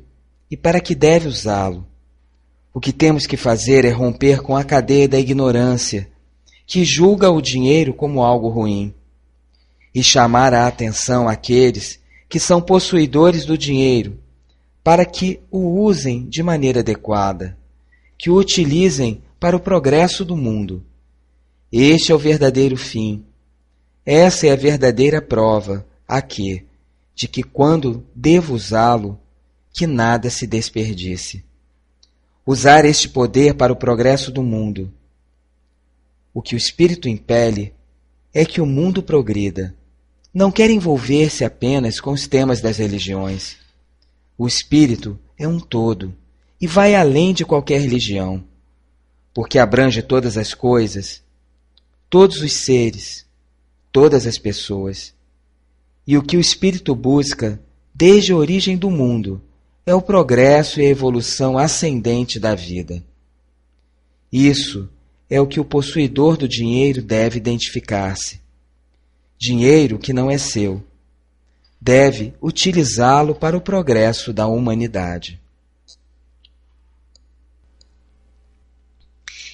e 0.49 0.57
para 0.57 0.79
que 0.79 0.93
deve 0.93 1.27
usá-lo. 1.27 1.87
O 2.73 2.79
que 2.79 2.93
temos 2.93 3.25
que 3.25 3.37
fazer 3.37 3.85
é 3.85 3.89
romper 3.89 4.41
com 4.41 4.55
a 4.55 4.63
cadeia 4.63 5.07
da 5.07 5.17
ignorância, 5.17 6.10
que 6.71 6.85
julga 6.85 7.29
o 7.29 7.41
dinheiro 7.41 7.93
como 7.93 8.23
algo 8.23 8.47
ruim, 8.47 8.93
e 9.93 10.01
chamar 10.01 10.53
a 10.53 10.67
atenção 10.67 11.27
àqueles 11.27 11.99
que 12.29 12.39
são 12.39 12.61
possuidores 12.61 13.43
do 13.43 13.57
dinheiro, 13.57 14.17
para 14.81 15.05
que 15.05 15.41
o 15.51 15.81
usem 15.81 16.29
de 16.29 16.41
maneira 16.41 16.79
adequada, 16.79 17.57
que 18.17 18.29
o 18.29 18.37
utilizem 18.37 19.21
para 19.37 19.53
o 19.53 19.59
progresso 19.59 20.23
do 20.23 20.37
mundo. 20.37 20.81
Este 21.69 22.13
é 22.13 22.15
o 22.15 22.17
verdadeiro 22.17 22.77
fim. 22.77 23.25
Essa 24.05 24.47
é 24.47 24.51
a 24.51 24.55
verdadeira 24.55 25.21
prova 25.21 25.85
a 26.07 26.21
que, 26.21 26.65
de 27.13 27.27
que 27.27 27.43
quando 27.43 28.05
devo 28.15 28.53
usá-lo, 28.53 29.19
que 29.73 29.85
nada 29.85 30.29
se 30.29 30.47
desperdice. 30.47 31.43
Usar 32.47 32.85
este 32.85 33.09
poder 33.09 33.55
para 33.55 33.73
o 33.73 33.75
progresso 33.75 34.31
do 34.31 34.41
mundo. 34.41 34.89
O 36.33 36.41
que 36.41 36.55
o 36.55 36.57
Espírito 36.57 37.09
impele 37.09 37.73
é 38.33 38.45
que 38.45 38.61
o 38.61 38.65
mundo 38.65 39.03
progrida. 39.03 39.75
Não 40.33 40.51
quer 40.51 40.69
envolver-se 40.69 41.43
apenas 41.43 41.99
com 41.99 42.11
os 42.11 42.27
temas 42.27 42.61
das 42.61 42.77
religiões. 42.77 43.57
O 44.37 44.47
Espírito 44.47 45.19
é 45.37 45.47
um 45.47 45.59
todo 45.59 46.15
e 46.59 46.67
vai 46.67 46.95
além 46.95 47.33
de 47.33 47.43
qualquer 47.43 47.81
religião, 47.81 48.43
porque 49.33 49.59
abrange 49.59 50.01
todas 50.01 50.37
as 50.37 50.53
coisas 50.53 51.21
todos 52.11 52.41
os 52.41 52.51
seres, 52.51 53.25
todas 53.89 54.27
as 54.27 54.37
pessoas. 54.37 55.15
E 56.05 56.17
o 56.17 56.21
que 56.21 56.35
o 56.35 56.41
espírito 56.41 56.93
busca 56.93 57.57
desde 57.95 58.33
a 58.33 58.35
origem 58.35 58.77
do 58.77 58.91
mundo 58.91 59.41
é 59.85 59.95
o 59.95 60.01
progresso 60.01 60.81
e 60.81 60.85
a 60.85 60.89
evolução 60.89 61.57
ascendente 61.57 62.37
da 62.37 62.53
vida. 62.53 63.01
Isso 64.29 64.89
é 65.31 65.39
o 65.39 65.47
que 65.47 65.61
o 65.61 65.65
possuidor 65.65 66.35
do 66.35 66.45
dinheiro 66.45 67.01
deve 67.01 67.37
identificar-se. 67.37 68.41
Dinheiro 69.39 69.97
que 69.97 70.11
não 70.11 70.29
é 70.29 70.37
seu. 70.37 70.83
Deve 71.79 72.33
utilizá-lo 72.41 73.33
para 73.33 73.55
o 73.55 73.61
progresso 73.61 74.33
da 74.33 74.45
humanidade. 74.45 75.39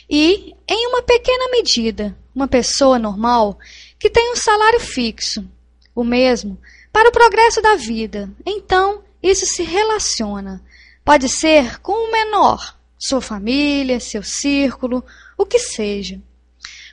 E, 0.09 0.55
em 0.67 0.87
uma 0.87 1.03
pequena 1.03 1.51
medida, 1.51 2.17
uma 2.33 2.47
pessoa 2.47 2.97
normal 2.97 3.59
que 3.99 4.09
tem 4.09 4.31
um 4.31 4.35
salário 4.35 4.79
fixo, 4.79 5.47
o 5.93 6.03
mesmo, 6.03 6.57
para 6.91 7.09
o 7.09 7.11
progresso 7.11 7.61
da 7.61 7.75
vida. 7.75 8.31
Então, 8.43 9.03
isso 9.21 9.45
se 9.45 9.61
relaciona. 9.61 10.59
Pode 11.05 11.29
ser 11.29 11.79
com 11.81 11.91
o 11.91 12.11
menor, 12.11 12.75
sua 12.97 13.21
família, 13.21 13.99
seu 13.99 14.23
círculo, 14.23 15.03
o 15.37 15.45
que 15.45 15.59
seja. 15.59 16.21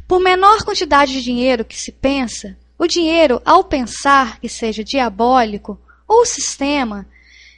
Por 0.06 0.20
menor 0.20 0.62
quantidade 0.64 1.12
de 1.12 1.22
dinheiro 1.22 1.64
que 1.64 1.76
se 1.76 1.90
pensa, 1.90 2.56
o 2.78 2.86
dinheiro, 2.86 3.40
ao 3.44 3.64
pensar 3.64 4.38
que 4.38 4.48
seja 4.48 4.84
diabólico, 4.84 5.80
ou 6.06 6.26
sistema, 6.26 7.08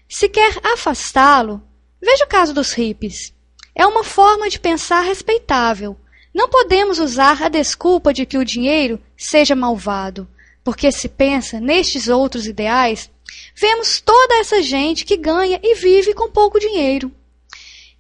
se 0.08 0.28
quer 0.28 0.60
afastá-lo, 0.62 1.60
veja 2.00 2.24
o 2.24 2.28
caso 2.28 2.54
dos 2.54 2.72
hippies. 2.72 3.34
É 3.74 3.84
uma 3.86 4.04
forma 4.04 4.48
de 4.48 4.60
pensar 4.60 5.00
respeitável. 5.00 5.96
Não 6.32 6.48
podemos 6.48 6.98
usar 6.98 7.42
a 7.42 7.48
desculpa 7.48 8.12
de 8.12 8.24
que 8.24 8.38
o 8.38 8.44
dinheiro 8.44 9.00
seja 9.16 9.56
malvado, 9.56 10.28
porque 10.62 10.92
se 10.92 11.08
pensa 11.08 11.60
nestes 11.60 12.08
outros 12.08 12.46
ideais, 12.46 13.10
vemos 13.54 14.00
toda 14.00 14.36
essa 14.36 14.62
gente 14.62 15.04
que 15.04 15.16
ganha 15.16 15.58
e 15.62 15.74
vive 15.74 16.14
com 16.14 16.30
pouco 16.30 16.60
dinheiro. 16.60 17.10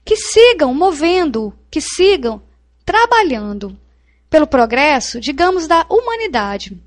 Que 0.04 0.16
sigam 0.16 0.72
movendo, 0.72 1.52
que 1.70 1.80
sigam 1.80 2.42
trabalhando 2.86 3.76
pelo 4.30 4.46
progresso, 4.46 5.20
digamos, 5.20 5.66
da 5.66 5.84
humanidade, 5.90 6.80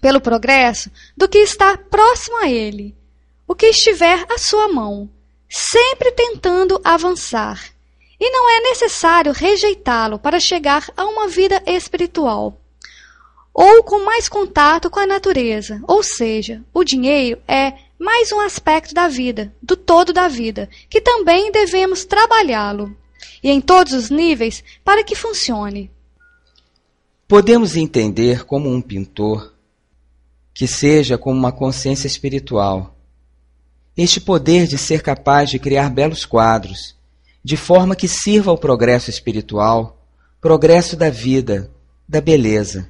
pelo 0.00 0.20
progresso 0.20 0.90
do 1.16 1.28
que 1.28 1.38
está 1.38 1.76
próximo 1.76 2.38
a 2.38 2.48
ele, 2.48 2.96
o 3.46 3.54
que 3.54 3.66
estiver 3.66 4.24
à 4.28 4.38
sua 4.38 4.68
mão, 4.68 5.08
sempre 5.48 6.10
tentando 6.10 6.80
avançar. 6.82 7.62
E 8.18 8.30
não 8.30 8.50
é 8.50 8.60
necessário 8.60 9.32
rejeitá-lo 9.32 10.18
para 10.18 10.40
chegar 10.40 10.90
a 10.96 11.04
uma 11.04 11.28
vida 11.28 11.62
espiritual 11.66 12.58
ou 13.54 13.84
com 13.84 14.04
mais 14.04 14.28
contato 14.28 14.90
com 14.90 14.98
a 14.98 15.06
natureza. 15.06 15.80
Ou 15.86 16.02
seja, 16.02 16.62
o 16.74 16.82
dinheiro 16.82 17.40
é 17.46 17.74
mais 17.98 18.32
um 18.32 18.40
aspecto 18.40 18.92
da 18.92 19.06
vida, 19.06 19.54
do 19.62 19.76
todo 19.76 20.12
da 20.12 20.26
vida, 20.26 20.68
que 20.90 21.00
também 21.00 21.52
devemos 21.52 22.04
trabalhá-lo 22.04 22.94
e 23.44 23.50
em 23.50 23.60
todos 23.60 23.92
os 23.92 24.08
níveis 24.08 24.64
para 24.82 25.04
que 25.04 25.14
funcione. 25.14 25.90
Podemos 27.28 27.76
entender 27.76 28.46
como 28.46 28.70
um 28.70 28.80
pintor 28.80 29.52
que 30.54 30.66
seja 30.66 31.18
como 31.18 31.38
uma 31.38 31.52
consciência 31.52 32.06
espiritual. 32.06 32.96
Este 33.94 34.18
poder 34.18 34.66
de 34.66 34.78
ser 34.78 35.02
capaz 35.02 35.50
de 35.50 35.58
criar 35.58 35.90
belos 35.90 36.24
quadros, 36.24 36.96
de 37.42 37.56
forma 37.56 37.94
que 37.94 38.08
sirva 38.08 38.50
ao 38.50 38.56
progresso 38.56 39.10
espiritual, 39.10 40.02
progresso 40.40 40.96
da 40.96 41.10
vida, 41.10 41.70
da 42.08 42.20
beleza. 42.20 42.88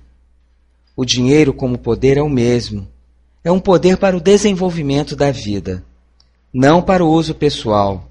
O 0.95 1.05
dinheiro 1.05 1.53
como 1.53 1.77
poder 1.77 2.17
é 2.17 2.23
o 2.23 2.29
mesmo. 2.29 2.89
É 3.43 3.51
um 3.51 3.59
poder 3.59 3.97
para 3.97 4.17
o 4.17 4.21
desenvolvimento 4.21 5.17
da 5.17 5.33
vida, 5.33 5.85
não 6.53 6.81
para 6.81 7.05
o 7.05 7.11
uso 7.11 7.35
pessoal. 7.35 8.09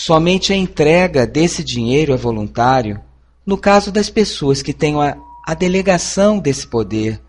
Somente 0.00 0.52
a 0.52 0.56
entrega 0.56 1.26
desse 1.26 1.64
dinheiro 1.64 2.12
é 2.12 2.16
voluntário 2.16 3.00
no 3.44 3.58
caso 3.58 3.90
das 3.90 4.08
pessoas 4.08 4.62
que 4.62 4.72
tenham 4.72 5.00
a, 5.00 5.16
a 5.44 5.54
delegação 5.54 6.38
desse 6.38 6.68
poder. 6.68 7.20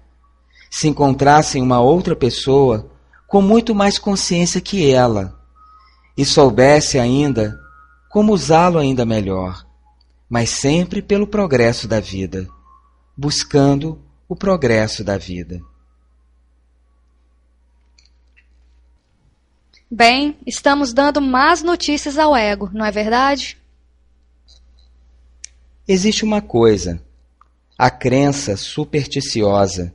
Se 0.70 0.88
encontrassem 0.88 1.64
uma 1.64 1.80
outra 1.80 2.16
pessoa 2.16 2.88
com 3.28 3.42
muito 3.42 3.74
mais 3.74 3.98
consciência 3.98 4.62
que 4.62 4.88
ela 4.92 5.36
e 6.16 6.24
soubesse 6.24 7.00
ainda 7.00 7.60
como 8.08 8.34
usá-lo 8.34 8.78
ainda 8.78 9.04
melhor, 9.04 9.66
mas 10.30 10.52
sempre 10.52 11.02
pelo 11.02 11.26
progresso 11.26 11.88
da 11.88 12.00
vida, 12.00 12.48
buscando 13.18 14.00
o 14.28 14.36
progresso 14.36 15.04
da 15.04 15.18
vida. 15.18 15.60
Bem, 19.92 20.38
estamos 20.46 20.94
dando 20.94 21.20
más 21.20 21.64
notícias 21.64 22.20
ao 22.20 22.38
ego, 22.38 22.70
não 22.72 22.86
é 22.86 22.92
verdade? 22.92 23.58
Existe 25.88 26.24
uma 26.24 26.44
coisa, 26.44 27.02
a 27.76 27.90
crença 27.90 28.56
supersticiosa, 28.56 29.92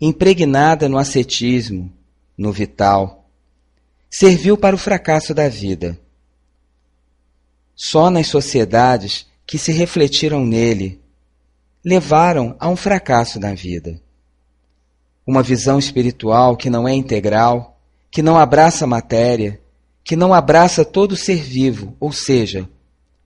impregnada 0.00 0.88
no 0.88 0.96
ascetismo, 0.96 1.92
no 2.38 2.52
vital, 2.52 3.28
serviu 4.08 4.56
para 4.56 4.76
o 4.76 4.78
fracasso 4.78 5.34
da 5.34 5.48
vida. 5.48 5.98
Só 7.74 8.10
nas 8.10 8.28
sociedades 8.28 9.26
que 9.44 9.58
se 9.58 9.72
refletiram 9.72 10.46
nele 10.46 11.02
levaram 11.84 12.54
a 12.60 12.68
um 12.68 12.76
fracasso 12.76 13.40
na 13.40 13.52
vida. 13.52 14.00
Uma 15.26 15.42
visão 15.42 15.76
espiritual 15.76 16.56
que 16.56 16.70
não 16.70 16.86
é 16.86 16.94
integral, 16.94 17.73
que 18.14 18.22
não 18.22 18.38
abraça 18.38 18.84
a 18.84 18.86
matéria, 18.86 19.60
que 20.04 20.14
não 20.14 20.32
abraça 20.32 20.84
todo 20.84 21.16
ser 21.16 21.42
vivo, 21.42 21.96
ou 21.98 22.12
seja, 22.12 22.70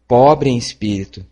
pobre 0.07 0.49
em 0.49 0.57
espírito. 0.57 1.26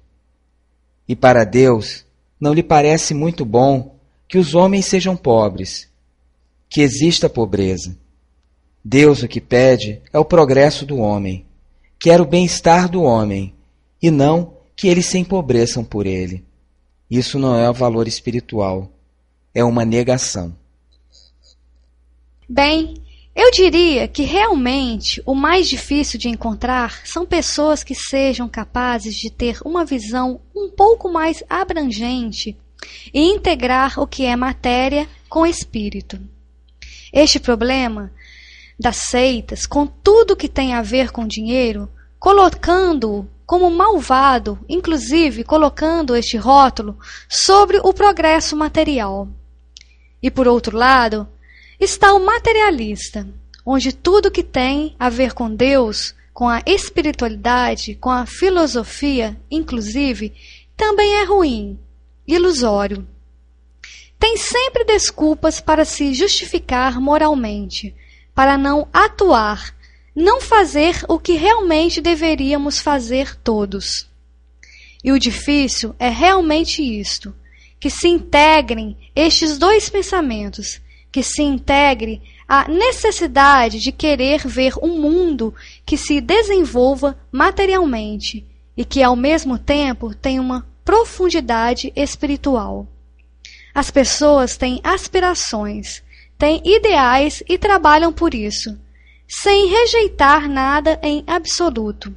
E 1.09 1.17
para 1.17 1.43
Deus, 1.43 2.05
não 2.39 2.53
lhe 2.53 2.63
parece 2.63 3.15
muito 3.15 3.47
bom 3.47 3.97
que 4.29 4.37
os 4.37 4.55
homens 4.55 4.85
sejam 4.85 5.17
pobres, 5.17 5.89
que 6.69 6.83
exista 6.83 7.31
pobreza. 7.31 7.97
Deus 8.85 9.23
o 9.23 9.29
que 9.29 9.41
pede 9.41 10.03
é 10.13 10.19
o 10.19 10.25
progresso 10.25 10.85
do 10.85 10.99
homem, 10.99 11.47
quer 11.99 12.21
o 12.21 12.27
bem-estar 12.27 12.91
do 12.91 13.05
homem, 13.05 13.55
e 14.03 14.11
não 14.11 14.53
que 14.77 14.87
eles 14.87 15.07
se 15.07 15.17
empobreçam 15.17 15.83
por 15.83 16.05
ele. 16.05 16.45
Isso 17.11 17.39
não 17.39 17.57
é 17.57 17.71
o 17.71 17.73
valor 17.73 18.07
espiritual, 18.07 18.91
é 19.55 19.65
uma 19.65 19.83
negação. 19.83 20.55
Bem, 22.47 23.06
eu 23.37 23.51
diria 23.51 24.09
que 24.09 24.23
realmente 24.23 25.23
o 25.27 25.35
mais 25.35 25.69
difícil 25.69 26.19
de 26.19 26.27
encontrar 26.27 27.07
são 27.07 27.27
pessoas 27.27 27.85
que 27.85 27.95
sejam 27.95 28.49
capazes 28.49 29.15
de 29.15 29.31
ter 29.31 29.59
uma 29.63 29.85
visão 29.85 30.41
um 30.55 30.71
pouco 30.71 31.13
mais 31.13 31.45
abrangente 31.47 32.57
e 33.13 33.21
integrar 33.21 34.01
o 34.01 34.07
que 34.07 34.25
é 34.25 34.35
matéria 34.35 35.07
com 35.29 35.45
espírito. 35.47 36.19
Este 37.13 37.39
problema 37.39 38.11
das 38.81 38.97
seitas, 38.97 39.67
com 39.67 39.87
tudo 39.87 40.35
que 40.35 40.49
tem 40.49 40.73
a 40.73 40.81
ver 40.81 41.13
com 41.13 41.27
dinheiro, 41.27 41.91
colocando-o 42.19 43.29
como 43.45 43.71
malvado, 43.71 44.59
inclusive 44.67 45.45
colocando 45.45 46.17
este 46.17 46.39
rótulo 46.39 46.99
sobre 47.29 47.79
o 47.83 47.93
progresso 47.93 48.57
material. 48.57 49.29
E 50.23 50.31
por 50.31 50.49
outro 50.49 50.77
lado, 50.77 51.29
está 51.79 52.13
o 52.15 52.25
materialista, 52.25 53.29
onde 53.65 53.93
tudo 53.93 54.31
que 54.31 54.43
tem 54.43 54.95
a 54.99 55.09
ver 55.09 55.33
com 55.33 55.55
Deus, 55.55 56.15
com 56.33 56.49
a 56.49 56.63
espiritualidade, 56.67 57.95
com 57.95 58.11
a 58.11 58.27
filosofia, 58.27 59.41
inclusive, 59.51 60.33
também 60.77 61.15
é 61.17 61.25
ruim, 61.25 61.79
ilusório. 62.27 63.07
Tem 64.19 64.37
sempre 64.37 64.85
desculpas 64.85 65.61
para 65.61 65.85
se 65.85 66.15
justificar 66.15 67.01
moralmente, 67.01 67.95
para 68.35 68.59
não 68.59 68.89
atuar, 68.93 69.75
não 70.15 70.41
fazer 70.41 71.05
o 71.09 71.19
que 71.19 71.33
realmente 71.33 72.01
deveríamos 72.01 72.79
fazer 72.81 73.37
todos. 73.37 74.09
E 75.05 75.13
o 75.13 75.19
difícil 75.19 75.95
é 75.99 76.09
realmente 76.09 76.83
isto: 76.83 77.35
que 77.79 77.91
se 77.91 78.09
integrem 78.09 78.97
estes 79.15 79.59
dois 79.59 79.89
pensamentos, 79.89 80.81
que 81.11 81.23
se 81.23 81.43
integre 81.43 82.23
a 82.49 82.69
necessidade 82.69 83.81
de 83.81 83.91
querer 83.91 84.47
ver 84.47 84.75
um 84.83 84.99
mundo 85.01 85.55
que 85.85 85.97
se 85.97 86.21
desenvolva 86.21 87.19
materialmente 87.33 88.45
e 88.77 88.85
que 88.85 89.03
ao 89.03 89.17
mesmo 89.17 89.59
tempo 89.59 90.15
tenha 90.15 90.41
uma 90.41 90.67
profundidade 90.85 91.93
espiritual. 91.97 92.87
As 93.75 93.91
pessoas 93.91 94.57
têm 94.57 94.81
aspirações, 94.85 96.03
têm 96.39 96.63
ideais 96.65 97.43
e 97.49 97.59
trabalham 97.59 98.13
por 98.13 98.35
isso, 98.35 98.79
sem 99.27 99.67
rejeitar 99.67 100.49
nada 100.49 101.01
em 101.03 101.25
absoluto. 101.27 102.15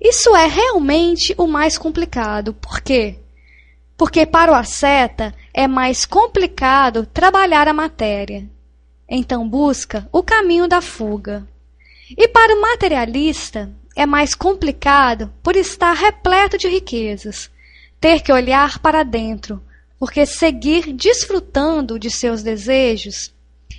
Isso 0.00 0.34
é 0.34 0.46
realmente 0.46 1.34
o 1.36 1.46
mais 1.46 1.76
complicado. 1.76 2.54
Por 2.54 2.80
quê? 2.80 3.16
Porque 3.96 4.26
para 4.26 4.52
o 4.52 4.54
asceta 4.54 5.34
é 5.54 5.66
mais 5.66 6.04
complicado 6.04 7.06
trabalhar 7.06 7.66
a 7.66 7.72
matéria. 7.72 8.48
Então 9.08 9.48
busca 9.48 10.08
o 10.12 10.22
caminho 10.22 10.68
da 10.68 10.80
fuga. 10.80 11.46
E 12.10 12.28
para 12.28 12.54
o 12.54 12.60
materialista 12.60 13.72
é 13.94 14.04
mais 14.04 14.34
complicado 14.34 15.32
por 15.42 15.56
estar 15.56 15.94
repleto 15.94 16.58
de 16.58 16.68
riquezas, 16.68 17.50
ter 17.98 18.20
que 18.20 18.30
olhar 18.30 18.78
para 18.80 19.02
dentro, 19.02 19.62
porque 19.98 20.26
seguir 20.26 20.92
desfrutando 20.92 21.98
de 21.98 22.10
seus 22.10 22.42
desejos, 22.42 23.32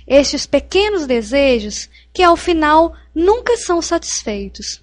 estes 0.06 0.44
pequenos 0.46 1.06
desejos 1.06 1.88
que 2.12 2.22
ao 2.22 2.36
final 2.36 2.94
nunca 3.14 3.56
são 3.56 3.80
satisfeitos, 3.80 4.82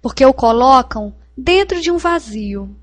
porque 0.00 0.24
o 0.24 0.32
colocam 0.32 1.14
dentro 1.36 1.80
de 1.80 1.90
um 1.90 1.98
vazio 1.98 2.74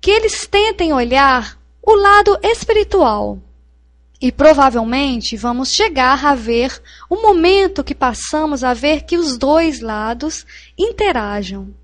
que 0.00 0.10
eles 0.10 0.46
tentem 0.46 0.92
olhar 0.92 1.58
o 1.82 1.94
lado 1.94 2.38
espiritual. 2.42 3.38
E 4.20 4.30
provavelmente 4.30 5.36
vamos 5.36 5.72
chegar 5.72 6.24
a 6.24 6.34
ver 6.34 6.82
o 7.08 7.16
momento 7.16 7.82
que 7.82 7.94
passamos 7.94 8.62
a 8.62 8.74
ver 8.74 9.04
que 9.04 9.16
os 9.16 9.38
dois 9.38 9.80
lados 9.80 10.46
interajam. 10.76 11.74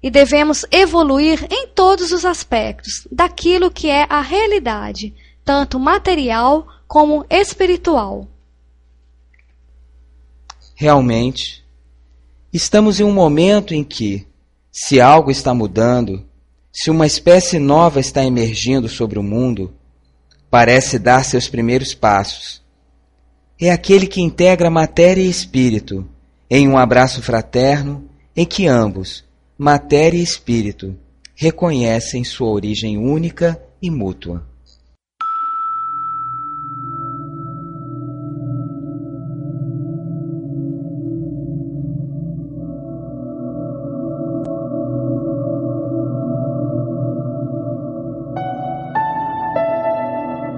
E 0.00 0.08
devemos 0.08 0.64
evoluir 0.70 1.44
em 1.50 1.66
todos 1.68 2.12
os 2.12 2.24
aspectos 2.24 3.06
daquilo 3.10 3.70
que 3.70 3.88
é 3.88 4.06
a 4.08 4.20
realidade, 4.20 5.12
tanto 5.44 5.80
material 5.80 6.68
como 6.86 7.26
espiritual. 7.28 8.28
Realmente, 10.76 11.64
estamos 12.52 13.00
em 13.00 13.04
um 13.04 13.12
momento 13.12 13.74
em 13.74 13.82
que, 13.82 14.26
se 14.70 15.00
algo 15.00 15.30
está 15.30 15.52
mudando, 15.52 16.24
se 16.78 16.90
uma 16.90 17.06
espécie 17.06 17.58
nova 17.58 18.00
está 18.00 18.22
emergindo 18.22 18.86
sobre 18.86 19.18
o 19.18 19.22
mundo, 19.22 19.72
parece 20.50 20.98
dar 20.98 21.24
seus 21.24 21.48
primeiros 21.48 21.94
passos. 21.94 22.62
É 23.58 23.70
aquele 23.70 24.06
que 24.06 24.20
integra 24.20 24.68
matéria 24.68 25.22
e 25.22 25.30
espírito 25.30 26.06
em 26.50 26.68
um 26.68 26.76
abraço 26.76 27.22
fraterno 27.22 28.06
em 28.36 28.44
que 28.44 28.66
ambos, 28.66 29.24
matéria 29.56 30.18
e 30.18 30.22
espírito, 30.22 30.94
reconhecem 31.34 32.22
sua 32.24 32.50
origem 32.50 32.98
única 32.98 33.58
e 33.80 33.90
mútua. 33.90 34.46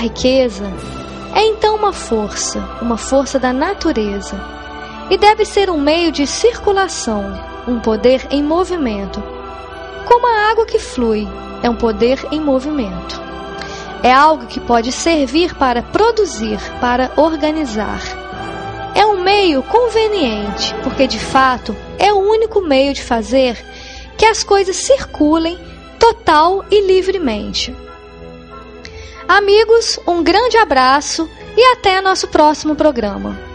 riqueza, 0.00 0.64
é 1.34 1.44
então 1.44 1.76
uma 1.76 1.92
força, 1.92 2.58
uma 2.80 2.96
força 2.96 3.38
da 3.38 3.52
natureza, 3.52 4.40
e 5.10 5.18
deve 5.18 5.44
ser 5.44 5.68
um 5.70 5.78
meio 5.78 6.10
de 6.10 6.26
circulação, 6.26 7.24
um 7.68 7.78
poder 7.80 8.26
em 8.30 8.42
movimento. 8.42 9.22
Como 10.06 10.26
a 10.26 10.50
água 10.50 10.66
que 10.66 10.78
flui, 10.78 11.28
é 11.62 11.68
um 11.68 11.76
poder 11.76 12.26
em 12.32 12.40
movimento. 12.40 13.20
É 14.02 14.10
algo 14.10 14.46
que 14.46 14.58
pode 14.58 14.90
servir 14.90 15.54
para 15.54 15.82
produzir, 15.82 16.58
para 16.80 17.12
organizar. 17.16 18.00
É 18.94 19.04
um 19.04 19.22
meio 19.22 19.62
conveniente, 19.62 20.74
porque 20.82 21.06
de 21.06 21.18
fato 21.18 21.76
é 21.98 22.12
o 22.12 22.18
único 22.18 22.62
meio 22.62 22.94
de 22.94 23.02
fazer 23.02 23.62
que 24.16 24.24
as 24.24 24.42
coisas 24.42 24.76
circulem 24.76 25.58
total 25.98 26.64
e 26.70 26.80
livremente. 26.86 27.74
Amigos, 29.30 29.96
um 30.08 30.24
grande 30.24 30.56
abraço 30.56 31.30
e 31.56 31.62
até 31.72 32.00
nosso 32.00 32.26
próximo 32.26 32.74
programa. 32.74 33.49